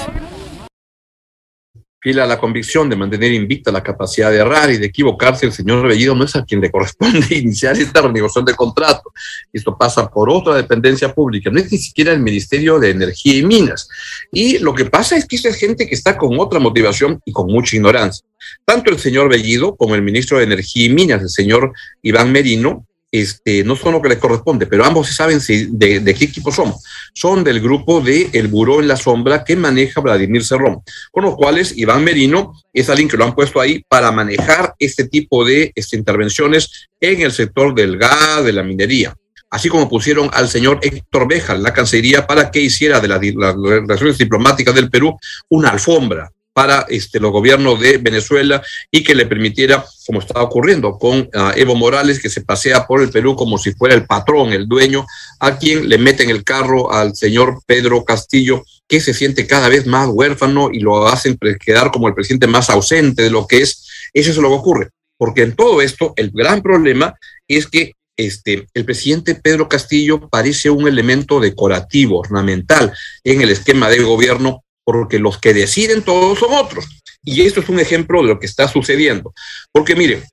fiel 2.04 2.20
a 2.20 2.28
la 2.28 2.38
convicción 2.38 2.90
de 2.90 2.98
mantener 2.98 3.32
invicta 3.32 3.72
la 3.72 3.82
capacidad 3.82 4.30
de 4.30 4.38
errar 4.38 4.70
y 4.70 4.78
de 4.78 4.88
equivocarse, 4.88 5.46
el 5.46 5.54
señor 5.54 5.88
Bellido 5.88 6.14
no 6.14 6.26
es 6.26 6.36
a 6.36 6.44
quien 6.44 6.60
le 6.60 6.70
corresponde 6.70 7.26
iniciar 7.36 7.78
esta 7.78 8.02
renegociación 8.02 8.44
de 8.44 8.56
contrato. 8.56 9.14
Esto 9.54 9.78
pasa 9.78 10.10
por 10.10 10.30
otra 10.30 10.56
dependencia 10.56 11.14
pública, 11.14 11.50
no 11.50 11.60
es 11.60 11.72
ni 11.72 11.78
siquiera 11.78 12.12
el 12.12 12.20
Ministerio 12.20 12.78
de 12.78 12.90
Energía 12.90 13.38
y 13.38 13.46
Minas. 13.46 13.88
Y 14.34 14.60
lo 14.60 14.74
que 14.74 14.86
pasa 14.86 15.16
es 15.16 15.26
que 15.26 15.38
esa 15.38 15.48
es 15.48 15.56
gente 15.56 15.88
que 15.88 15.96
está 15.96 16.18
con 16.18 16.38
otra 16.40 16.60
motivación 16.60 17.22
y 17.24 17.32
con 17.32 17.48
mucha 17.48 17.78
ignorancia. 17.78 18.26
Tanto 18.66 18.92
el 18.92 19.00
señor 19.00 19.30
Bellido 19.30 19.78
como 19.78 19.96
el 19.96 20.02
ministro 20.02 20.38
de 20.38 20.44
Energía 20.44 20.86
y 20.86 20.90
Minas, 20.90 21.22
el 21.22 21.30
señor 21.30 21.72
Iván 22.02 22.34
Merino, 22.34 22.86
este, 23.14 23.64
no 23.64 23.76
son 23.76 23.94
lo 23.94 24.02
que 24.02 24.10
les 24.10 24.18
corresponde, 24.18 24.66
pero 24.66 24.84
ambos 24.84 25.08
saben 25.16 25.40
si- 25.40 25.68
de, 25.70 26.04
qué 26.16 26.26
equipo 26.26 26.52
son. 26.52 26.74
Son 27.14 27.44
del 27.44 27.62
grupo 27.62 28.02
de 28.02 28.28
El 28.34 28.48
Buró 28.48 28.82
en 28.82 28.88
la 28.88 28.98
Sombra 28.98 29.44
que 29.44 29.56
maneja 29.56 30.02
Vladimir 30.02 30.44
Cerrón, 30.44 30.82
con 31.12 31.24
los 31.24 31.36
cuales 31.36 31.78
Iván 31.78 32.04
Merino 32.04 32.54
es 32.74 32.90
alguien 32.90 33.08
que 33.08 33.16
lo 33.16 33.24
han 33.26 33.36
puesto 33.36 33.62
ahí 33.62 33.84
para 33.88 34.12
manejar 34.12 34.74
este 34.80 35.08
tipo 35.08 35.46
de 35.46 35.72
este, 35.76 35.96
intervenciones 35.96 36.88
en 37.00 37.22
el 37.22 37.32
sector 37.32 37.76
del 37.76 37.98
gas, 38.00 38.44
de 38.44 38.52
la 38.52 38.64
minería. 38.64 39.14
Así 39.52 39.70
como 39.70 39.88
pusieron 39.88 40.32
al 40.34 40.50
señor 40.50 40.80
Héctor 40.82 41.28
Beja 41.28 41.54
en 41.54 41.62
la 41.62 41.72
Cancillería 41.72 42.26
para 42.26 42.50
que 42.50 42.62
hiciera 42.62 43.00
de 43.00 43.08
la- 43.08 43.20
las 43.22 43.56
relaciones 43.56 44.18
diplomáticas 44.18 44.74
del 44.74 44.90
Perú 44.90 45.16
una 45.50 45.70
alfombra 45.70 46.32
para 46.54 46.86
este, 46.90 47.20
los 47.20 47.32
gobiernos 47.32 47.80
de 47.80 47.98
Venezuela 47.98 48.62
y 48.92 49.04
que 49.04 49.16
le 49.16 49.26
permitiera, 49.26 49.84
como 50.06 50.20
está 50.20 50.42
ocurriendo 50.42 50.98
con 50.98 51.30
ah, 51.34 51.54
Evo 51.56 51.76
Morales, 51.76 52.22
que 52.22 52.30
se 52.30 52.42
pasea 52.42 52.86
por 52.86 53.02
el 53.02 53.10
Perú 53.10 53.36
como 53.36 53.58
si 53.58 53.74
fuera 53.74 53.96
el 53.96 54.06
patrón, 54.06 54.54
el 54.54 54.68
dueño, 54.68 55.06
a 55.40 55.58
quien 55.58 55.90
le 55.90 55.98
meten 55.98 56.30
el 56.30 56.44
carro 56.44 56.92
al 56.92 57.16
señor 57.16 57.62
Pedro 57.66 58.04
Castillo, 58.06 58.64
que 58.88 59.02
se 59.02 59.14
siente 59.14 59.48
cada 59.48 59.70
vez 59.70 59.88
más 59.88 60.08
huérfano 60.12 60.70
y 60.72 60.80
lo 60.80 61.08
hacen 61.08 61.38
quedar 61.60 61.92
como 61.92 62.08
el 62.08 62.14
presidente 62.14 62.48
más 62.48 62.70
ausente 62.70 63.24
de 63.24 63.32
lo 63.32 63.48
que 63.48 63.62
es. 63.62 63.88
Eso 64.14 64.32
es 64.32 64.38
lo 64.38 64.50
que 64.50 64.56
ocurre. 64.56 64.90
Porque 65.18 65.42
en 65.42 65.56
todo 65.56 65.82
esto, 65.82 66.14
el 66.18 66.32
gran 66.32 66.62
problema 66.62 67.16
es 67.48 67.68
que 67.68 67.94
este, 68.16 68.68
el 68.76 68.86
presidente 68.86 69.36
Pedro 69.36 69.68
Castillo 69.68 70.30
parece 70.30 70.70
un 70.70 70.88
elemento 70.88 71.40
decorativo, 71.40 72.20
ornamental 72.20 72.94
en 73.24 73.42
el 73.42 73.50
esquema 73.50 73.90
de 73.90 74.00
gobierno, 74.00 74.63
porque 74.84 75.20
los 75.20 75.38
que 75.38 75.54
deciden 75.54 76.04
todos 76.04 76.40
son 76.40 76.54
otros. 76.54 76.86
Y 77.24 77.42
esto 77.42 77.62
es 77.62 77.70
un 77.70 77.80
ejemplo 77.80 78.22
de 78.22 78.28
lo 78.28 78.40
que 78.40 78.46
está 78.46 78.68
sucediendo. 78.68 79.34
Porque 79.72 79.96
miren, 79.96 80.24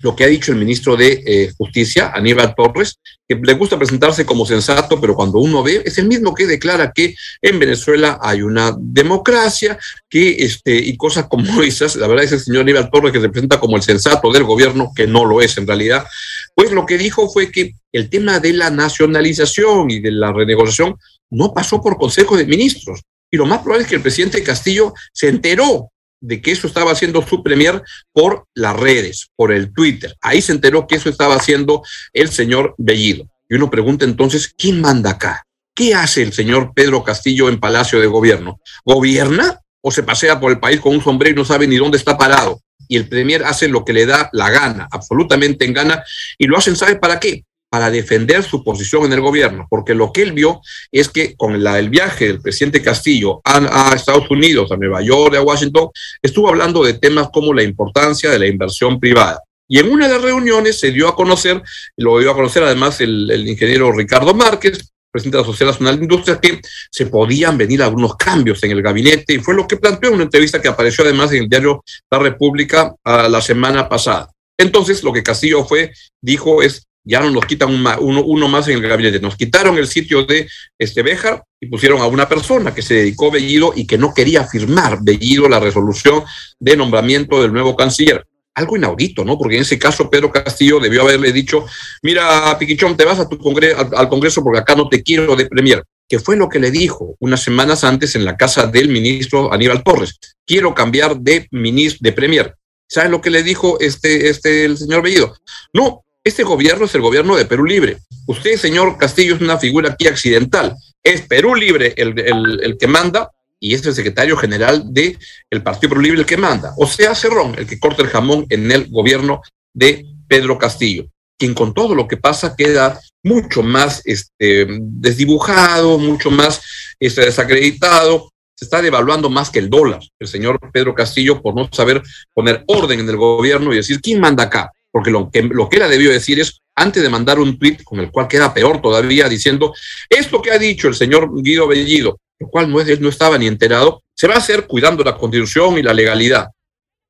lo 0.00 0.16
que 0.16 0.24
ha 0.24 0.28
dicho 0.28 0.52
el 0.52 0.58
ministro 0.58 0.96
de 0.96 1.22
eh, 1.26 1.52
Justicia, 1.56 2.10
Aníbal 2.14 2.54
Torres, 2.54 2.98
que 3.28 3.34
le 3.36 3.52
gusta 3.52 3.78
presentarse 3.78 4.24
como 4.24 4.46
sensato, 4.46 5.00
pero 5.00 5.14
cuando 5.14 5.38
uno 5.38 5.62
ve, 5.62 5.82
es 5.84 5.98
el 5.98 6.08
mismo 6.08 6.34
que 6.34 6.46
declara 6.46 6.92
que 6.92 7.14
en 7.42 7.58
Venezuela 7.58 8.18
hay 8.22 8.42
una 8.42 8.74
democracia, 8.78 9.78
que 10.08 10.36
este, 10.42 10.74
y 10.74 10.96
cosas 10.96 11.26
como 11.28 11.62
esas, 11.62 11.96
la 11.96 12.06
verdad 12.06 12.24
es 12.24 12.32
el 12.32 12.40
señor 12.40 12.62
Aníbal 12.62 12.90
Torres 12.90 13.12
que 13.12 13.20
se 13.20 13.28
presenta 13.28 13.60
como 13.60 13.76
el 13.76 13.82
sensato 13.82 14.32
del 14.32 14.44
gobierno, 14.44 14.90
que 14.94 15.06
no 15.06 15.24
lo 15.24 15.42
es 15.42 15.56
en 15.58 15.66
realidad, 15.66 16.06
pues 16.54 16.72
lo 16.72 16.86
que 16.86 16.96
dijo 16.96 17.28
fue 17.28 17.52
que 17.52 17.74
el 17.92 18.08
tema 18.08 18.40
de 18.40 18.54
la 18.54 18.70
nacionalización 18.70 19.90
y 19.90 20.00
de 20.00 20.12
la 20.12 20.32
renegociación 20.32 20.96
no 21.30 21.52
pasó 21.52 21.80
por 21.80 21.98
Consejo 21.98 22.36
de 22.36 22.46
Ministros. 22.46 23.00
Y 23.30 23.36
lo 23.36 23.46
más 23.46 23.60
probable 23.60 23.84
es 23.84 23.88
que 23.88 23.96
el 23.96 24.02
presidente 24.02 24.42
Castillo 24.42 24.92
se 25.12 25.28
enteró 25.28 25.90
de 26.20 26.42
que 26.42 26.52
eso 26.52 26.66
estaba 26.66 26.92
haciendo 26.92 27.26
su 27.26 27.42
premier 27.42 27.82
por 28.12 28.46
las 28.54 28.78
redes, 28.78 29.30
por 29.36 29.52
el 29.52 29.72
Twitter. 29.72 30.14
Ahí 30.20 30.42
se 30.42 30.52
enteró 30.52 30.86
que 30.86 30.96
eso 30.96 31.08
estaba 31.08 31.36
haciendo 31.36 31.82
el 32.12 32.30
señor 32.30 32.74
Bellido. 32.76 33.26
Y 33.48 33.54
uno 33.54 33.70
pregunta 33.70 34.04
entonces, 34.04 34.52
¿quién 34.56 34.80
manda 34.80 35.10
acá? 35.10 35.46
¿Qué 35.74 35.94
hace 35.94 36.22
el 36.22 36.32
señor 36.32 36.72
Pedro 36.74 37.02
Castillo 37.02 37.48
en 37.48 37.58
Palacio 37.58 38.00
de 38.00 38.06
Gobierno? 38.06 38.60
¿Gobierna 38.84 39.60
o 39.80 39.90
se 39.90 40.02
pasea 40.02 40.38
por 40.38 40.52
el 40.52 40.60
país 40.60 40.80
con 40.80 40.94
un 40.94 41.02
sombrero 41.02 41.32
y 41.32 41.36
no 41.36 41.44
sabe 41.44 41.66
ni 41.66 41.76
dónde 41.76 41.96
está 41.96 42.18
parado? 42.18 42.60
Y 42.86 42.96
el 42.96 43.08
premier 43.08 43.44
hace 43.44 43.68
lo 43.68 43.84
que 43.84 43.92
le 43.92 44.04
da 44.04 44.28
la 44.32 44.50
gana, 44.50 44.88
absolutamente 44.90 45.64
en 45.64 45.72
gana, 45.72 46.02
y 46.36 46.46
lo 46.46 46.58
hacen, 46.58 46.76
¿sabe 46.76 46.96
para 46.96 47.20
qué? 47.20 47.44
Para 47.70 47.90
defender 47.90 48.42
su 48.42 48.62
posición 48.64 49.04
en 49.04 49.12
el 49.12 49.20
gobierno, 49.20 49.66
porque 49.70 49.94
lo 49.94 50.12
que 50.12 50.22
él 50.22 50.32
vio 50.32 50.60
es 50.90 51.08
que 51.08 51.36
con 51.36 51.54
el 51.54 51.88
viaje 51.88 52.26
del 52.26 52.40
presidente 52.40 52.82
Castillo 52.82 53.40
a, 53.44 53.92
Estados 53.94 54.28
Unidos, 54.28 54.72
a 54.72 54.76
Nueva 54.76 55.00
York, 55.00 55.36
a 55.36 55.42
Washington, 55.42 55.88
estuvo 56.20 56.48
hablando 56.48 56.84
de 56.84 56.94
temas 56.94 57.28
como 57.32 57.54
la 57.54 57.62
importancia 57.62 58.28
de 58.28 58.40
la 58.40 58.48
inversión 58.48 58.98
privada. 58.98 59.40
Y 59.68 59.78
en 59.78 59.88
una 59.88 60.08
de 60.08 60.14
las 60.14 60.22
reuniones 60.22 60.80
se 60.80 60.90
dio 60.90 61.06
a 61.06 61.14
conocer, 61.14 61.62
lo 61.96 62.18
dio 62.18 62.32
a 62.32 62.34
conocer 62.34 62.64
además 62.64 63.00
el, 63.00 63.48
ingeniero 63.48 63.92
Ricardo 63.92 64.34
Márquez, 64.34 64.90
presidente 65.12 65.36
de 65.36 65.42
la 65.42 65.46
Sociedad 65.46 65.70
Nacional 65.70 65.96
de 65.96 66.02
Industria, 66.02 66.40
que 66.40 66.60
se 66.90 67.06
podían 67.06 67.56
venir 67.56 67.84
algunos 67.84 68.16
cambios 68.16 68.60
en 68.64 68.72
el 68.72 68.82
gabinete, 68.82 69.34
y 69.34 69.38
fue 69.38 69.54
lo 69.54 69.68
que 69.68 69.76
planteó 69.76 70.08
en 70.08 70.16
una 70.16 70.24
entrevista 70.24 70.60
que 70.60 70.66
apareció 70.66 71.04
además 71.04 71.30
en 71.32 71.44
el 71.44 71.48
diario 71.48 71.84
La 72.10 72.18
República 72.18 72.92
a 73.04 73.28
la 73.28 73.40
semana 73.40 73.88
pasada. 73.88 74.28
Entonces, 74.58 75.04
lo 75.04 75.12
que 75.12 75.22
Castillo 75.22 75.64
fue, 75.64 75.92
dijo, 76.20 76.62
es 76.62 76.89
ya 77.04 77.20
no 77.20 77.30
nos 77.30 77.46
quitan 77.46 77.70
un, 77.70 77.86
uno, 78.00 78.22
uno, 78.22 78.48
más 78.48 78.68
en 78.68 78.82
el 78.82 78.88
gabinete. 78.88 79.20
Nos 79.20 79.36
quitaron 79.36 79.78
el 79.78 79.86
sitio 79.86 80.24
de 80.24 80.48
este 80.78 81.02
Béjar 81.02 81.42
y 81.60 81.66
pusieron 81.66 82.00
a 82.00 82.06
una 82.06 82.28
persona 82.28 82.74
que 82.74 82.82
se 82.82 82.94
dedicó 82.94 83.30
Bellido 83.30 83.72
y 83.74 83.86
que 83.86 83.98
no 83.98 84.12
quería 84.14 84.44
firmar 84.44 84.98
Bellido 85.02 85.48
la 85.48 85.60
resolución 85.60 86.22
de 86.58 86.76
nombramiento 86.76 87.40
del 87.42 87.52
nuevo 87.52 87.76
canciller. 87.76 88.26
Algo 88.54 88.76
inaudito, 88.76 89.24
¿no? 89.24 89.38
Porque 89.38 89.56
en 89.56 89.62
ese 89.62 89.78
caso 89.78 90.10
Pedro 90.10 90.30
Castillo 90.30 90.80
debió 90.80 91.02
haberle 91.02 91.32
dicho, 91.32 91.64
mira, 92.02 92.56
Piquichón, 92.58 92.96
te 92.96 93.04
vas 93.04 93.18
a 93.18 93.28
tu 93.28 93.38
congreso, 93.38 93.88
al, 93.96 94.08
Congreso 94.08 94.42
porque 94.42 94.58
acá 94.58 94.74
no 94.74 94.88
te 94.88 95.02
quiero 95.02 95.36
de 95.36 95.46
premier 95.46 95.84
que 96.10 96.18
fue 96.18 96.36
lo 96.36 96.48
que 96.48 96.58
le 96.58 96.72
dijo 96.72 97.14
unas 97.20 97.40
semanas 97.40 97.84
antes 97.84 98.16
en 98.16 98.24
la 98.24 98.36
casa 98.36 98.66
del 98.66 98.88
ministro 98.88 99.52
Aníbal 99.52 99.84
Torres. 99.84 100.18
Quiero 100.44 100.74
cambiar 100.74 101.16
de 101.16 101.46
ministro, 101.52 102.00
de 102.02 102.12
premier. 102.12 102.56
¿Saben 102.88 103.12
lo 103.12 103.20
que 103.20 103.30
le 103.30 103.44
dijo 103.44 103.78
este, 103.78 104.28
este, 104.28 104.64
el 104.64 104.76
señor 104.76 105.02
Bellido? 105.02 105.36
No, 105.72 106.04
este 106.24 106.42
gobierno 106.42 106.84
es 106.84 106.94
el 106.94 107.00
gobierno 107.00 107.36
de 107.36 107.46
Perú 107.46 107.64
Libre. 107.64 107.98
Usted, 108.26 108.56
señor 108.56 108.98
Castillo, 108.98 109.34
es 109.34 109.40
una 109.40 109.58
figura 109.58 109.90
aquí 109.90 110.06
accidental. 110.06 110.76
Es 111.02 111.22
Perú 111.22 111.54
Libre 111.54 111.94
el, 111.96 112.76
que 112.78 112.86
manda 112.86 113.30
y 113.58 113.74
es 113.74 113.84
el 113.86 113.94
secretario 113.94 114.36
general 114.36 114.84
del 114.92 115.18
el 115.50 115.62
Partido 115.62 115.90
Perú 115.90 116.02
Libre 116.02 116.20
el 116.20 116.26
que 116.26 116.36
manda. 116.36 116.74
O 116.76 116.86
sea, 116.86 117.14
Cerrón, 117.14 117.54
el 117.58 117.66
que 117.66 117.78
corta 117.78 118.02
el 118.02 118.08
jamón 118.08 118.46
en 118.50 118.70
el 118.70 118.88
gobierno 118.88 119.42
de 119.72 120.04
Pedro 120.28 120.58
Castillo, 120.58 121.06
quien 121.38 121.54
con 121.54 121.72
todo 121.72 121.94
lo 121.94 122.06
que 122.06 122.16
pasa 122.16 122.54
queda 122.54 123.00
mucho 123.22 123.62
más 123.62 124.02
este, 124.04 124.66
desdibujado, 124.68 125.98
mucho 125.98 126.30
más 126.30 126.60
este, 126.98 127.22
desacreditado, 127.22 128.30
se 128.54 128.66
está 128.66 128.82
devaluando 128.82 129.30
más 129.30 129.48
que 129.48 129.58
el 129.58 129.70
dólar, 129.70 130.00
el 130.18 130.28
señor 130.28 130.60
Pedro 130.70 130.94
Castillo, 130.94 131.40
por 131.40 131.54
no 131.54 131.68
saber 131.72 132.02
poner 132.34 132.62
orden 132.66 133.00
en 133.00 133.08
el 133.08 133.16
gobierno 133.16 133.72
y 133.72 133.76
decir, 133.76 134.00
¿quién 134.02 134.20
manda 134.20 134.44
acá? 134.44 134.70
Porque 134.90 135.10
lo 135.10 135.30
que, 135.30 135.42
lo 135.42 135.68
que 135.68 135.78
él 135.78 135.90
debió 135.90 136.10
decir 136.10 136.40
es, 136.40 136.60
antes 136.74 137.02
de 137.02 137.08
mandar 137.08 137.38
un 137.38 137.58
tuit 137.58 137.82
con 137.84 138.00
el 138.00 138.10
cual 138.10 138.28
queda 138.28 138.52
peor 138.54 138.80
todavía, 138.80 139.28
diciendo, 139.28 139.74
esto 140.08 140.40
que 140.40 140.50
ha 140.50 140.58
dicho 140.58 140.88
el 140.88 140.94
señor 140.94 141.30
Guido 141.42 141.68
Bellido, 141.68 142.18
lo 142.38 142.48
cual 142.48 142.70
no, 142.70 142.80
es, 142.80 142.88
él 142.88 143.00
no 143.00 143.08
estaba 143.08 143.38
ni 143.38 143.46
enterado, 143.46 144.02
se 144.14 144.26
va 144.26 144.34
a 144.34 144.38
hacer 144.38 144.66
cuidando 144.66 145.04
la 145.04 145.16
constitución 145.16 145.78
y 145.78 145.82
la 145.82 145.94
legalidad. 145.94 146.48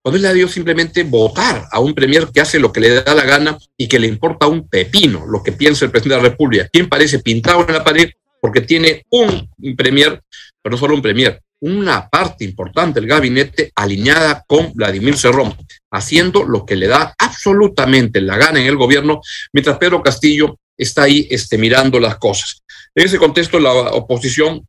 Cuando 0.02 0.16
él 0.16 0.22
le 0.22 0.34
dio 0.34 0.48
simplemente 0.48 1.04
votar 1.04 1.68
a 1.70 1.78
un 1.78 1.94
premier 1.94 2.28
que 2.32 2.40
hace 2.40 2.58
lo 2.58 2.72
que 2.72 2.80
le 2.80 3.02
da 3.02 3.14
la 3.14 3.24
gana 3.24 3.58
y 3.76 3.86
que 3.86 3.98
le 3.98 4.06
importa 4.06 4.46
un 4.46 4.66
pepino 4.66 5.26
lo 5.26 5.42
que 5.42 5.52
piensa 5.52 5.84
el 5.84 5.90
presidente 5.90 6.16
de 6.16 6.22
la 6.22 6.28
República, 6.30 6.68
quien 6.72 6.88
parece 6.88 7.18
pintado 7.18 7.66
en 7.66 7.74
la 7.74 7.84
pared 7.84 8.10
porque 8.40 8.62
tiene 8.62 9.04
un 9.10 9.48
premier, 9.76 10.22
pero 10.62 10.72
no 10.72 10.78
solo 10.78 10.94
un 10.94 11.02
premier, 11.02 11.40
una 11.60 12.08
parte 12.08 12.44
importante 12.44 13.00
del 13.00 13.08
gabinete 13.08 13.72
alineada 13.74 14.44
con 14.46 14.72
Vladimir 14.72 15.16
Cerrón, 15.16 15.54
haciendo 15.90 16.44
lo 16.44 16.64
que 16.64 16.76
le 16.76 16.86
da 16.86 17.14
absolutamente 17.18 18.20
la 18.20 18.36
gana 18.36 18.60
en 18.60 18.66
el 18.66 18.76
gobierno, 18.76 19.20
mientras 19.52 19.78
Pedro 19.78 20.02
Castillo 20.02 20.58
está 20.76 21.02
ahí 21.02 21.26
este, 21.30 21.58
mirando 21.58 22.00
las 22.00 22.16
cosas. 22.16 22.62
En 22.94 23.04
ese 23.04 23.18
contexto, 23.18 23.60
la 23.60 23.72
oposición 23.72 24.66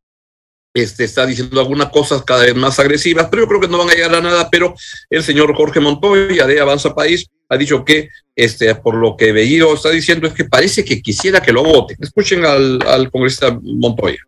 este, 0.74 1.06
está 1.06 1.26
diciendo 1.26 1.60
algunas 1.60 1.90
cosas 1.90 2.24
cada 2.24 2.44
vez 2.44 2.56
más 2.56 2.78
agresivas, 2.80 3.28
pero 3.30 3.44
yo 3.44 3.48
creo 3.48 3.62
que 3.62 3.68
no 3.68 3.78
van 3.78 3.90
a 3.90 3.94
llegar 3.94 4.14
a 4.16 4.22
nada, 4.22 4.50
pero 4.50 4.74
el 5.10 5.24
señor 5.24 5.56
Jorge 5.56 5.80
Montoya 5.80 6.46
de 6.46 6.60
Avanza 6.60 6.94
País 6.94 7.28
ha 7.50 7.58
dicho 7.58 7.84
que, 7.86 8.10
este, 8.36 8.76
por 8.76 8.96
lo 8.96 9.16
que 9.16 9.32
Bellido 9.32 9.74
está 9.74 9.90
diciendo, 9.90 10.28
es 10.28 10.34
que 10.34 10.46
parece 10.46 10.84
que 10.84 11.02
quisiera 11.02 11.42
que 11.42 11.52
lo 11.52 11.64
voten. 11.64 11.98
Escuchen 12.00 12.46
al, 12.46 12.80
al 12.86 13.10
congresista 13.12 13.58
Montoya 13.62 14.20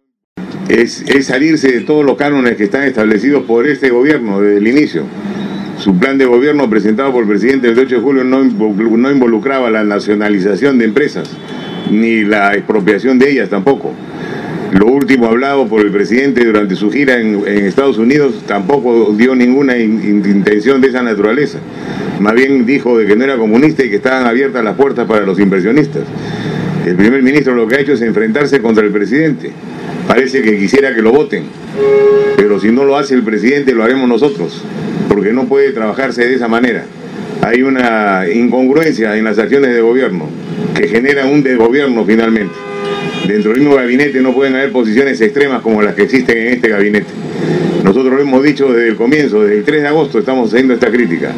es, 0.70 1.04
salirse 1.22 1.72
de 1.72 1.82
todos 1.82 2.06
los 2.06 2.18
cánones 2.18 2.56
que 2.56 2.66
están 2.66 2.84
establecidos 2.84 3.44
por 3.44 3.68
este 3.68 3.90
gobierno 3.90 4.42
desde 4.42 4.58
el 4.58 4.68
inicio. 4.68 5.04
Su 5.78 5.98
plan 5.98 6.18
de 6.18 6.26
gobierno 6.26 6.70
presentado 6.70 7.12
por 7.12 7.24
el 7.24 7.30
presidente 7.30 7.68
el 7.68 7.78
8 7.78 7.96
de 7.96 8.02
julio 8.02 8.24
no, 8.24 9.12
involucraba 9.12 9.70
la 9.70 9.84
nacionalización 9.84 10.78
de 10.78 10.86
empresas, 10.86 11.30
ni 11.92 12.24
la 12.24 12.54
expropiación 12.54 13.20
de 13.20 13.32
ellas 13.32 13.50
tampoco. 13.50 13.92
Lo 14.72 14.88
último 14.88 15.28
hablado 15.28 15.68
por 15.68 15.82
el 15.82 15.92
presidente 15.92 16.44
durante 16.46 16.76
su 16.76 16.90
gira 16.90 17.20
en, 17.20 17.46
Estados 17.48 17.98
Unidos 17.98 18.44
tampoco 18.48 19.14
dio 19.16 19.36
ninguna 19.36 19.78
in, 19.78 20.24
intención 20.26 20.82
de 20.82 20.88
esa 20.88 21.04
naturaleza. 21.04 21.60
Más 22.20 22.34
bien 22.34 22.66
dijo 22.66 22.98
de 22.98 23.06
que 23.06 23.16
no 23.16 23.24
era 23.24 23.38
comunista 23.38 23.84
y 23.84 23.90
que 23.90 23.98
estaban 23.98 24.26
abiertas 24.26 24.64
las 24.64 24.76
puertas 24.76 25.06
para 25.08 25.26
los 25.26 25.40
inversionistas. 25.40 26.04
El 26.88 26.96
primer 26.96 27.22
ministro 27.22 27.56
lo 27.56 27.68
que 27.68 27.76
ha 27.76 27.80
hecho 27.82 27.94
es 27.94 28.02
enfrentarse 28.02 28.62
contra 28.62 28.84
el 28.84 28.92
presidente 28.92 29.52
parece 30.08 30.42
que 30.42 30.58
quisiera 30.58 30.94
que 30.94 31.02
lo 31.02 31.12
voten. 31.12 31.46
Pero 32.36 32.60
si 32.60 32.72
no 32.72 32.84
lo 32.84 32.98
hace 32.98 33.16
el 33.16 33.24
presidente, 33.24 33.74
lo 33.74 33.84
haremos 33.84 34.08
nosotros, 34.08 34.64
porque 35.08 35.32
no 35.32 35.46
puede 35.46 35.72
trabajarse 35.72 36.28
de 36.28 36.36
esa 36.36 36.48
manera. 36.48 36.86
Hay 37.42 37.62
una 37.64 38.26
incongruencia 38.34 39.18
en 39.18 39.26
las 39.26 39.38
acciones 39.38 39.74
de 39.74 39.82
gobierno 39.82 40.30
que 40.76 40.88
generan 40.88 41.30
un 41.30 41.44
desgobierno 41.44 42.06
finalmente. 42.06 42.56
Dentro 43.28 43.52
del 43.52 43.62
mismo 43.62 43.76
gabinete 43.76 44.22
no 44.22 44.34
pueden 44.34 44.56
haber 44.56 44.72
posiciones 44.72 45.20
extremas 45.22 45.62
como 45.62 45.82
las 45.82 45.96
que 45.96 46.04
existen 46.04 46.38
en 46.38 46.48
este 46.54 46.70
gabinete. 46.70 47.08
Nosotros 47.84 48.14
lo 48.14 48.22
hemos 48.22 48.44
dicho 48.44 48.72
desde 48.72 48.90
el 48.90 48.96
comienzo, 48.96 49.44
desde 49.44 49.58
el 49.58 49.64
3 49.66 49.82
de 49.82 49.88
agosto 49.88 50.20
estamos 50.20 50.54
haciendo 50.54 50.74
esta 50.74 50.90
crítica 50.90 51.32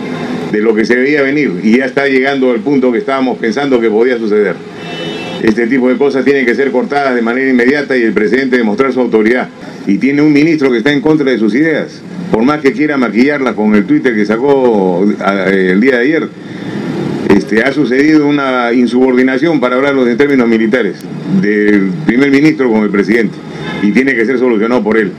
de 0.52 0.62
lo 0.62 0.76
que 0.76 0.86
se 0.86 0.96
veía 0.96 1.22
venir 1.22 1.52
y 1.64 1.78
ya 1.78 1.86
está 1.86 2.08
llegando 2.08 2.52
al 2.52 2.60
punto 2.60 2.92
que 2.92 3.00
estábamos 3.00 3.38
pensando 3.38 3.80
que 3.80 3.90
podía 3.90 4.18
suceder. 4.18 4.56
Este 5.46 5.68
tipo 5.68 5.88
de 5.90 5.96
cosas 5.96 6.26
tienen 6.26 6.44
que 6.44 6.56
ser 6.56 6.72
cortadas 6.72 7.14
de 7.14 7.22
manera 7.22 7.48
inmediata 7.48 7.96
y 7.96 8.02
el 8.02 8.14
presidente 8.14 8.58
demostrar 8.58 8.92
su 8.92 9.00
autoridad. 9.00 9.48
Y 9.86 10.00
tiene 10.00 10.24
un 10.24 10.34
ministro 10.34 10.72
que 10.72 10.80
está 10.80 10.92
en 10.92 11.02
contra 11.02 11.30
de 11.30 11.38
sus 11.38 11.54
ideas. 11.54 12.02
Por 12.32 12.42
más 12.42 12.62
que 12.62 12.74
quiera 12.74 12.98
maquillarla 12.98 13.54
con 13.54 13.76
el 13.76 13.86
Twitter 13.86 14.16
que 14.16 14.26
sacó 14.26 15.04
el 15.04 15.80
día 15.80 15.98
de 15.98 16.02
ayer, 16.02 16.30
este, 17.30 17.62
ha 17.62 17.72
sucedido 17.72 18.26
una 18.26 18.74
insubordinación, 18.74 19.60
para 19.60 19.76
hablarlo 19.76 20.08
en 20.08 20.18
términos 20.18 20.48
militares, 20.48 20.98
del 21.40 21.92
primer 22.08 22.32
ministro 22.32 22.72
con 22.72 22.82
el 22.82 22.90
presidente. 22.90 23.36
Y 23.84 23.92
tiene 23.92 24.16
que 24.16 24.26
ser 24.26 24.40
solucionado 24.40 24.84
por 24.84 24.98
él. 24.98 25.12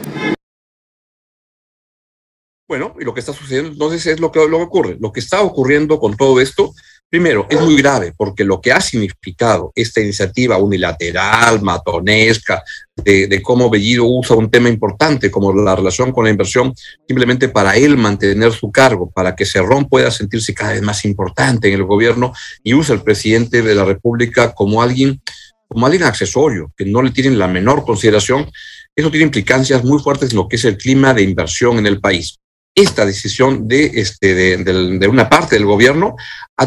Bueno, 2.66 2.96
y 2.98 3.04
lo 3.04 3.14
que 3.14 3.20
está 3.20 3.32
sucediendo 3.32 3.70
entonces 3.70 4.04
es 4.06 4.18
lo 4.18 4.32
que 4.32 4.40
ocurre. 4.40 4.96
Lo 4.98 5.12
que 5.12 5.20
está 5.20 5.40
ocurriendo 5.42 6.00
con 6.00 6.16
todo 6.16 6.40
esto 6.40 6.72
Primero, 7.08 7.46
es 7.48 7.60
muy 7.60 7.76
grave 7.76 8.12
porque 8.16 8.42
lo 8.42 8.60
que 8.60 8.72
ha 8.72 8.80
significado 8.80 9.70
esta 9.76 10.00
iniciativa 10.00 10.58
unilateral, 10.58 11.62
matonesca, 11.62 12.64
de, 12.96 13.40
cómo 13.42 13.70
Bellido 13.70 14.04
usa 14.06 14.34
un 14.34 14.50
tema 14.50 14.68
importante 14.68 15.30
como 15.30 15.52
la 15.52 15.76
relación 15.76 16.10
con 16.10 16.24
la 16.24 16.30
inversión, 16.30 16.74
simplemente 17.06 17.48
para 17.48 17.76
él 17.76 17.96
mantener 17.96 18.52
su 18.52 18.72
cargo, 18.72 19.08
para 19.10 19.36
que 19.36 19.46
Cerrón 19.46 19.88
pueda 19.88 20.10
sentirse 20.10 20.52
cada 20.52 20.72
vez 20.72 20.82
más 20.82 21.04
importante 21.04 21.68
en 21.68 21.74
el 21.74 21.84
gobierno 21.84 22.32
y 22.64 22.74
usa 22.74 22.96
al 22.96 23.04
presidente 23.04 23.62
de 23.62 23.74
la 23.76 23.84
República 23.84 24.52
como 24.52 24.82
alguien, 24.82 25.22
como 25.68 25.86
alguien 25.86 26.02
accesorio, 26.02 26.72
que 26.76 26.86
no 26.86 27.02
le 27.02 27.12
tienen 27.12 27.38
la 27.38 27.46
menor 27.46 27.84
consideración. 27.84 28.50
Eso 28.96 29.10
tiene 29.10 29.26
implicancias 29.26 29.84
muy 29.84 30.00
fuertes 30.00 30.30
en 30.30 30.38
lo 30.38 30.48
que 30.48 30.56
es 30.56 30.64
el 30.64 30.76
clima 30.76 31.14
de 31.14 31.22
inversión 31.22 31.78
en 31.78 31.86
el 31.86 32.00
país 32.00 32.40
esta 32.76 33.06
decisión 33.06 33.66
de, 33.66 33.90
este, 33.94 34.34
de, 34.34 35.08
una 35.08 35.30
parte 35.30 35.56
del 35.56 35.64
gobierno 35.64 36.14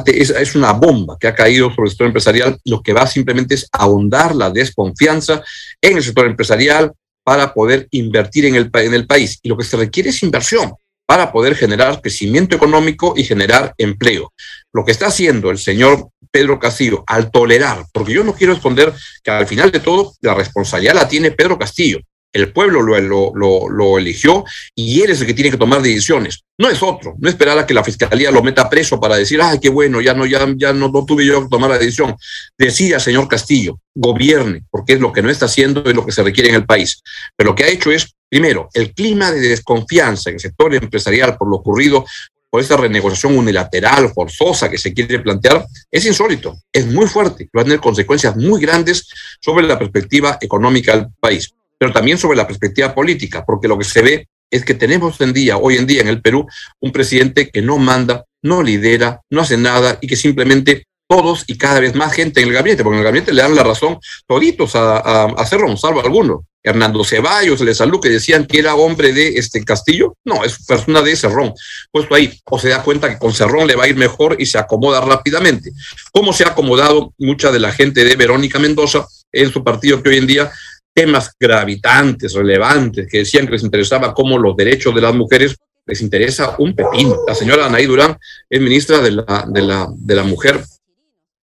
es, 0.07 0.31
es, 0.31 0.55
una 0.55 0.73
bomba 0.73 1.17
que 1.19 1.27
ha 1.27 1.35
caído 1.35 1.69
sobre 1.69 1.83
el 1.83 1.89
sector 1.91 2.07
empresarial. 2.07 2.57
Lo 2.65 2.81
que 2.81 2.93
va 2.93 3.05
simplemente 3.05 3.53
es 3.53 3.69
ahondar 3.71 4.35
la 4.35 4.49
desconfianza 4.49 5.43
en 5.79 5.97
el 5.97 6.03
sector 6.03 6.25
empresarial 6.25 6.93
para 7.23 7.53
poder 7.53 7.87
invertir 7.91 8.45
en 8.45 8.55
el, 8.55 8.71
en 8.73 8.93
el 8.95 9.05
país. 9.05 9.39
Y 9.43 9.49
lo 9.49 9.57
que 9.57 9.63
se 9.63 9.77
requiere 9.77 10.09
es 10.09 10.23
inversión 10.23 10.73
para 11.05 11.31
poder 11.31 11.55
generar 11.55 12.01
crecimiento 12.01 12.55
económico 12.55 13.13
y 13.15 13.23
generar 13.23 13.75
empleo. 13.77 14.33
Lo 14.73 14.83
que 14.83 14.91
está 14.91 15.07
haciendo 15.07 15.51
el 15.51 15.59
señor 15.59 16.09
Pedro 16.31 16.57
Castillo 16.57 17.03
al 17.05 17.29
tolerar, 17.29 17.85
porque 17.93 18.13
yo 18.13 18.23
no 18.23 18.33
quiero 18.33 18.53
esconder 18.53 18.93
que 19.23 19.29
al 19.29 19.47
final 19.47 19.71
de 19.71 19.79
todo 19.79 20.13
la 20.21 20.33
responsabilidad 20.33 20.95
la 20.95 21.07
tiene 21.07 21.31
Pedro 21.31 21.57
Castillo 21.57 21.99
el 22.31 22.53
pueblo 22.53 22.81
lo, 22.81 23.98
eligió 23.98 24.43
y 24.75 25.01
él 25.01 25.12
es 25.12 25.21
el 25.21 25.27
que 25.27 25.33
tiene 25.33 25.51
que 25.51 25.57
tomar 25.57 25.81
decisiones. 25.81 26.43
No 26.57 26.69
es 26.69 26.83
otro. 26.83 27.15
No 27.19 27.29
esperar 27.29 27.57
a 27.57 27.65
que 27.65 27.74
la 27.74 27.83
fiscalía 27.83 28.31
lo 28.31 28.43
meta 28.43 28.69
preso 28.69 29.00
para 29.00 29.15
decir, 29.15 29.41
ay, 29.41 29.59
qué 29.59 29.69
bueno, 29.69 30.01
ya 30.01 30.13
no, 30.13 30.25
ya, 30.25 30.45
no 30.74 31.05
tuve 31.05 31.25
yo 31.25 31.43
que 31.43 31.50
tomar 31.50 31.69
la 31.69 31.77
decisión. 31.77 32.15
Decida, 32.57 33.00
señor 33.00 33.27
Castillo, 33.27 33.79
gobierne, 33.95 34.63
porque 34.69 34.93
es 34.93 35.00
lo 35.00 35.12
que 35.12 35.21
no 35.21 35.29
está 35.29 35.45
haciendo 35.45 35.89
y 35.89 35.93
lo 35.93 36.05
que 36.05 36.12
se 36.12 36.24
requiere 36.24 36.50
en 36.50 36.55
el 36.55 36.65
país. 36.65 37.01
Pero 37.36 37.51
lo 37.51 37.55
que 37.55 37.63
ha 37.63 37.69
hecho 37.69 37.91
es, 37.91 38.13
primero, 38.29 38.69
el 38.74 38.93
clima 38.93 39.31
de 39.31 39.39
desconfianza 39.39 40.29
en 40.29 40.36
el 40.36 40.41
sector 40.41 40.74
empresarial 40.75 41.38
por 41.38 41.50
lo 41.50 41.57
ocurrido 41.57 42.05
por 42.51 42.62
esta 42.62 42.77
renegociación 42.77 43.38
unilateral, 43.38 44.12
forzosa 44.12 44.71
que 44.71 44.79
se 44.79 44.91
quiere 44.91 45.19
plantear, 45.19 45.67
es 45.91 46.03
insólito, 46.07 46.57
es 46.74 46.88
muy 46.88 47.05
fuerte, 47.05 47.48
va 47.55 47.62
a 47.62 47.63
tener 47.63 47.79
consecuencias 47.79 48.36
muy 48.36 48.59
grandes 48.59 49.07
sobre 49.39 49.67
la 49.67 49.77
perspectiva 49.77 50.39
económica 50.41 50.95
del 50.95 51.09
país 51.19 51.53
pero 51.79 51.91
también 51.91 52.19
sobre 52.19 52.38
la 52.38 52.45
perspectiva 52.45 52.93
política, 52.93 53.43
porque 53.45 53.67
lo 53.67 53.77
que 53.77 53.86
se 53.86 54.01
ve 54.03 54.27
es 54.51 54.65
que 54.65 54.74
tenemos 54.74 55.19
en 55.21 55.33
día, 55.33 55.57
hoy 55.57 55.77
en 55.77 55.88
día 55.88 56.01
en 56.01 56.07
el 56.07 56.21
Perú 56.21 56.45
un 56.79 56.91
presidente 56.91 57.50
que 57.50 57.62
no 57.62 57.77
manda, 57.77 58.25
no 58.43 58.62
lidera, 58.62 59.21
no 59.29 59.41
hace 59.41 59.57
nada 59.57 59.98
y 60.01 60.07
que 60.07 60.15
simplemente 60.15 60.86
todos 61.07 61.43
y 61.48 61.57
cada 61.57 61.79
vez 61.79 61.95
más 61.95 62.13
gente 62.13 62.41
en 62.41 62.50
el 62.50 62.53
gabinete, 62.53 62.83
porque 62.83 62.98
en 62.98 63.00
el 63.00 63.05
gabinete 63.05 63.33
le 63.33 63.41
dan 63.41 63.55
la 63.55 63.63
razón 63.63 63.98
toditos 64.27 64.75
a, 64.75 64.98
a, 64.98 65.25
a 65.25 65.45
Cerrón, 65.45 65.77
salvo 65.77 66.01
algunos. 66.01 66.41
Hernando 66.62 67.05
Ceballos, 67.05 67.62
le 67.62 67.74
salud 67.74 68.01
que 68.01 68.09
decían 68.09 68.45
que 68.45 68.59
era 68.59 68.75
hombre 68.75 69.13
de 69.13 69.29
este 69.38 69.63
Castillo, 69.63 70.17
no, 70.25 70.43
es 70.43 70.65
persona 70.65 71.01
de 71.01 71.15
Cerrón. 71.15 71.53
Puesto 71.89 72.15
ahí, 72.15 72.38
o 72.45 72.59
se 72.59 72.69
da 72.69 72.83
cuenta 72.83 73.09
que 73.09 73.17
con 73.17 73.33
Cerrón 73.33 73.65
le 73.65 73.75
va 73.75 73.86
a 73.86 73.88
ir 73.88 73.95
mejor 73.95 74.36
y 74.39 74.45
se 74.45 74.57
acomoda 74.57 75.00
rápidamente. 75.00 75.71
¿Cómo 76.12 76.33
se 76.33 76.43
ha 76.43 76.50
acomodado 76.50 77.13
mucha 77.17 77.51
de 77.51 77.59
la 77.59 77.71
gente 77.71 78.03
de 78.03 78.15
Verónica 78.15 78.59
Mendoza 78.59 79.07
en 79.31 79.51
su 79.51 79.63
partido 79.63 80.03
que 80.03 80.09
hoy 80.09 80.17
en 80.17 80.27
día 80.27 80.51
temas 80.93 81.31
gravitantes, 81.39 82.34
relevantes, 82.34 83.08
que 83.10 83.19
decían 83.19 83.46
que 83.46 83.53
les 83.53 83.63
interesaba 83.63 84.13
como 84.13 84.38
los 84.38 84.55
derechos 84.55 84.93
de 84.93 85.01
las 85.01 85.13
mujeres, 85.13 85.55
les 85.86 86.01
interesa 86.01 86.55
un 86.60 86.75
pepino. 86.75 87.17
La 87.27 87.36
señora 87.36 87.65
Anaí 87.65 87.86
Durán 87.86 88.17
es 88.50 88.62
ministra 88.62 89.00
de 89.00 89.12
la, 89.12 89.46
de 89.48 89.62
la, 89.62 89.88
de 89.91 90.15
la 90.15 90.24
mujer. 90.24 90.63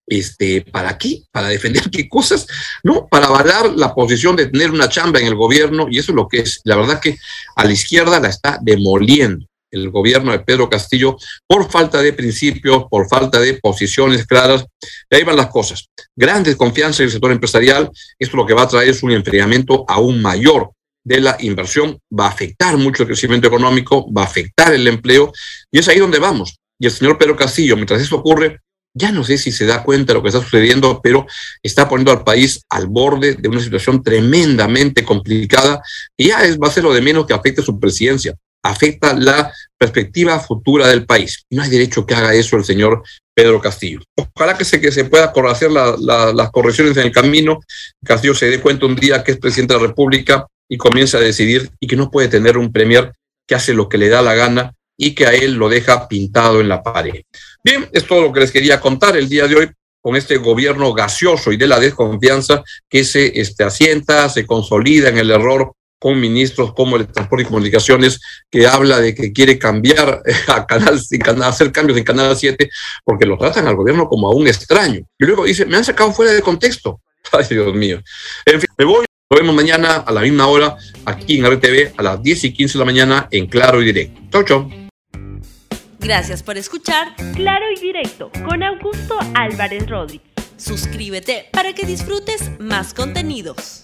Este, 0.06 0.60
¿Para 0.62 0.96
qué? 0.96 1.22
¿Para 1.32 1.48
defender 1.48 1.90
qué 1.90 2.08
cosas? 2.08 2.46
No, 2.84 3.08
para 3.08 3.26
avalar 3.26 3.72
la 3.72 3.92
posición 3.92 4.36
de 4.36 4.46
tener 4.46 4.70
una 4.70 4.88
chamba 4.88 5.18
en 5.18 5.26
el 5.26 5.34
gobierno, 5.34 5.88
y 5.90 5.98
eso 5.98 6.12
es 6.12 6.16
lo 6.16 6.28
que 6.28 6.38
es. 6.40 6.60
La 6.64 6.76
verdad 6.76 7.00
que 7.00 7.18
a 7.56 7.64
la 7.64 7.72
izquierda 7.72 8.20
la 8.20 8.28
está 8.28 8.58
demoliendo 8.62 9.46
el 9.70 9.90
gobierno 9.90 10.32
de 10.32 10.40
Pedro 10.40 10.68
Castillo 10.68 11.16
por 11.46 11.70
falta 11.70 12.00
de 12.00 12.12
principios, 12.12 12.84
por 12.90 13.08
falta 13.08 13.40
de 13.40 13.54
posiciones 13.54 14.26
claras. 14.26 14.64
Y 15.10 15.16
ahí 15.16 15.24
van 15.24 15.36
las 15.36 15.48
cosas. 15.48 15.88
Gran 16.14 16.42
desconfianza 16.42 17.02
en 17.02 17.06
el 17.06 17.12
sector 17.12 17.32
empresarial. 17.32 17.90
Esto 18.18 18.36
lo 18.36 18.46
que 18.46 18.54
va 18.54 18.62
a 18.62 18.68
traer 18.68 18.88
es 18.88 19.02
un 19.02 19.12
enfriamiento 19.12 19.84
aún 19.88 20.22
mayor 20.22 20.70
de 21.04 21.20
la 21.20 21.36
inversión, 21.38 22.00
va 22.10 22.26
a 22.26 22.30
afectar 22.30 22.76
mucho 22.76 23.04
el 23.04 23.06
crecimiento 23.06 23.46
económico, 23.46 24.12
va 24.12 24.22
a 24.22 24.24
afectar 24.24 24.74
el 24.74 24.88
empleo, 24.88 25.32
y 25.70 25.78
es 25.78 25.86
ahí 25.86 26.00
donde 26.00 26.18
vamos. 26.18 26.56
Y 26.80 26.86
el 26.86 26.92
señor 26.92 27.16
Pedro 27.16 27.36
Castillo, 27.36 27.76
mientras 27.76 28.02
eso 28.02 28.16
ocurre, 28.16 28.58
ya 28.92 29.12
no 29.12 29.22
sé 29.22 29.38
si 29.38 29.52
se 29.52 29.66
da 29.66 29.84
cuenta 29.84 30.12
de 30.12 30.14
lo 30.18 30.22
que 30.22 30.30
está 30.30 30.40
sucediendo, 30.40 31.00
pero 31.00 31.26
está 31.62 31.88
poniendo 31.88 32.10
al 32.10 32.24
país 32.24 32.62
al 32.70 32.88
borde 32.88 33.34
de 33.34 33.48
una 33.48 33.60
situación 33.60 34.02
tremendamente 34.02 35.04
complicada 35.04 35.80
y 36.16 36.28
ya 36.28 36.44
es, 36.44 36.58
va 36.58 36.68
a 36.68 36.72
ser 36.72 36.82
lo 36.82 36.94
de 36.94 37.02
menos 37.02 37.26
que 37.26 37.34
afecte 37.34 37.62
su 37.62 37.78
presidencia 37.78 38.34
afecta 38.70 39.14
la 39.14 39.52
perspectiva 39.78 40.38
futura 40.40 40.88
del 40.88 41.04
país. 41.04 41.44
No 41.50 41.62
hay 41.62 41.70
derecho 41.70 42.06
que 42.06 42.14
haga 42.14 42.34
eso 42.34 42.56
el 42.56 42.64
señor 42.64 43.02
Pedro 43.34 43.60
Castillo. 43.60 44.00
Ojalá 44.16 44.56
que 44.56 44.64
se, 44.64 44.80
que 44.80 44.90
se 44.90 45.04
pueda 45.04 45.32
hacer 45.50 45.70
la, 45.70 45.94
la, 45.98 46.32
las 46.32 46.50
correcciones 46.50 46.96
en 46.96 47.04
el 47.04 47.12
camino. 47.12 47.60
Castillo 48.04 48.34
se 48.34 48.50
dé 48.50 48.60
cuenta 48.60 48.86
un 48.86 48.96
día 48.96 49.22
que 49.22 49.32
es 49.32 49.38
presidente 49.38 49.74
de 49.74 49.80
la 49.80 49.86
República 49.88 50.46
y 50.68 50.76
comienza 50.76 51.18
a 51.18 51.20
decidir 51.20 51.70
y 51.78 51.86
que 51.86 51.96
no 51.96 52.10
puede 52.10 52.28
tener 52.28 52.56
un 52.56 52.72
premier 52.72 53.12
que 53.46 53.54
hace 53.54 53.74
lo 53.74 53.88
que 53.88 53.98
le 53.98 54.08
da 54.08 54.22
la 54.22 54.34
gana 54.34 54.72
y 54.98 55.14
que 55.14 55.26
a 55.26 55.34
él 55.34 55.54
lo 55.54 55.68
deja 55.68 56.08
pintado 56.08 56.60
en 56.60 56.68
la 56.68 56.82
pared. 56.82 57.22
Bien, 57.62 57.88
es 57.92 58.06
todo 58.06 58.22
lo 58.22 58.32
que 58.32 58.40
les 58.40 58.50
quería 58.50 58.80
contar 58.80 59.16
el 59.16 59.28
día 59.28 59.46
de 59.46 59.54
hoy 59.54 59.70
con 60.00 60.16
este 60.16 60.36
gobierno 60.36 60.92
gaseoso 60.94 61.52
y 61.52 61.56
de 61.56 61.66
la 61.66 61.80
desconfianza 61.80 62.62
que 62.88 63.04
se 63.04 63.38
este, 63.40 63.64
asienta, 63.64 64.28
se 64.28 64.46
consolida 64.46 65.08
en 65.08 65.18
el 65.18 65.30
error 65.30 65.72
con 66.06 66.20
ministros 66.20 66.72
como 66.72 66.94
el 66.94 67.04
de 67.04 67.12
Transporte 67.12 67.42
y 67.42 67.46
Comunicaciones, 67.46 68.20
que 68.48 68.64
habla 68.64 69.00
de 69.00 69.12
que 69.12 69.32
quiere 69.32 69.58
cambiar 69.58 70.22
a 70.46 70.64
Canal, 70.64 71.00
hacer 71.42 71.72
cambios 71.72 71.98
en 71.98 72.04
Canal 72.04 72.36
7, 72.36 72.70
porque 73.02 73.26
lo 73.26 73.36
tratan 73.36 73.66
al 73.66 73.74
gobierno 73.74 74.08
como 74.08 74.28
a 74.28 74.32
un 74.32 74.46
extraño. 74.46 75.00
Y 75.18 75.24
luego 75.24 75.46
dice, 75.46 75.66
me 75.66 75.76
han 75.76 75.84
sacado 75.84 76.12
fuera 76.12 76.30
de 76.30 76.42
contexto. 76.42 77.00
Ay, 77.32 77.44
Dios 77.50 77.74
mío. 77.74 78.00
En 78.44 78.60
fin, 78.60 78.70
me 78.78 78.84
voy. 78.84 79.04
Nos 79.28 79.40
vemos 79.40 79.56
mañana 79.56 79.96
a 79.96 80.12
la 80.12 80.20
misma 80.20 80.46
hora 80.46 80.76
aquí 81.06 81.40
en 81.40 81.50
RTV 81.50 81.94
a 81.96 82.02
las 82.04 82.22
10 82.22 82.44
y 82.44 82.52
15 82.52 82.74
de 82.74 82.78
la 82.78 82.84
mañana 82.84 83.28
en 83.32 83.48
Claro 83.48 83.82
y 83.82 83.86
Directo. 83.86 84.20
Chau, 84.30 84.44
chau. 84.44 84.70
Gracias 85.98 86.44
por 86.44 86.56
escuchar 86.56 87.16
Claro 87.34 87.64
y 87.76 87.80
Directo 87.80 88.30
con 88.48 88.62
Augusto 88.62 89.18
Álvarez 89.34 89.90
Rodríguez. 89.90 90.30
Suscríbete 90.56 91.48
para 91.50 91.72
que 91.72 91.84
disfrutes 91.84 92.52
más 92.60 92.94
contenidos. 92.94 93.82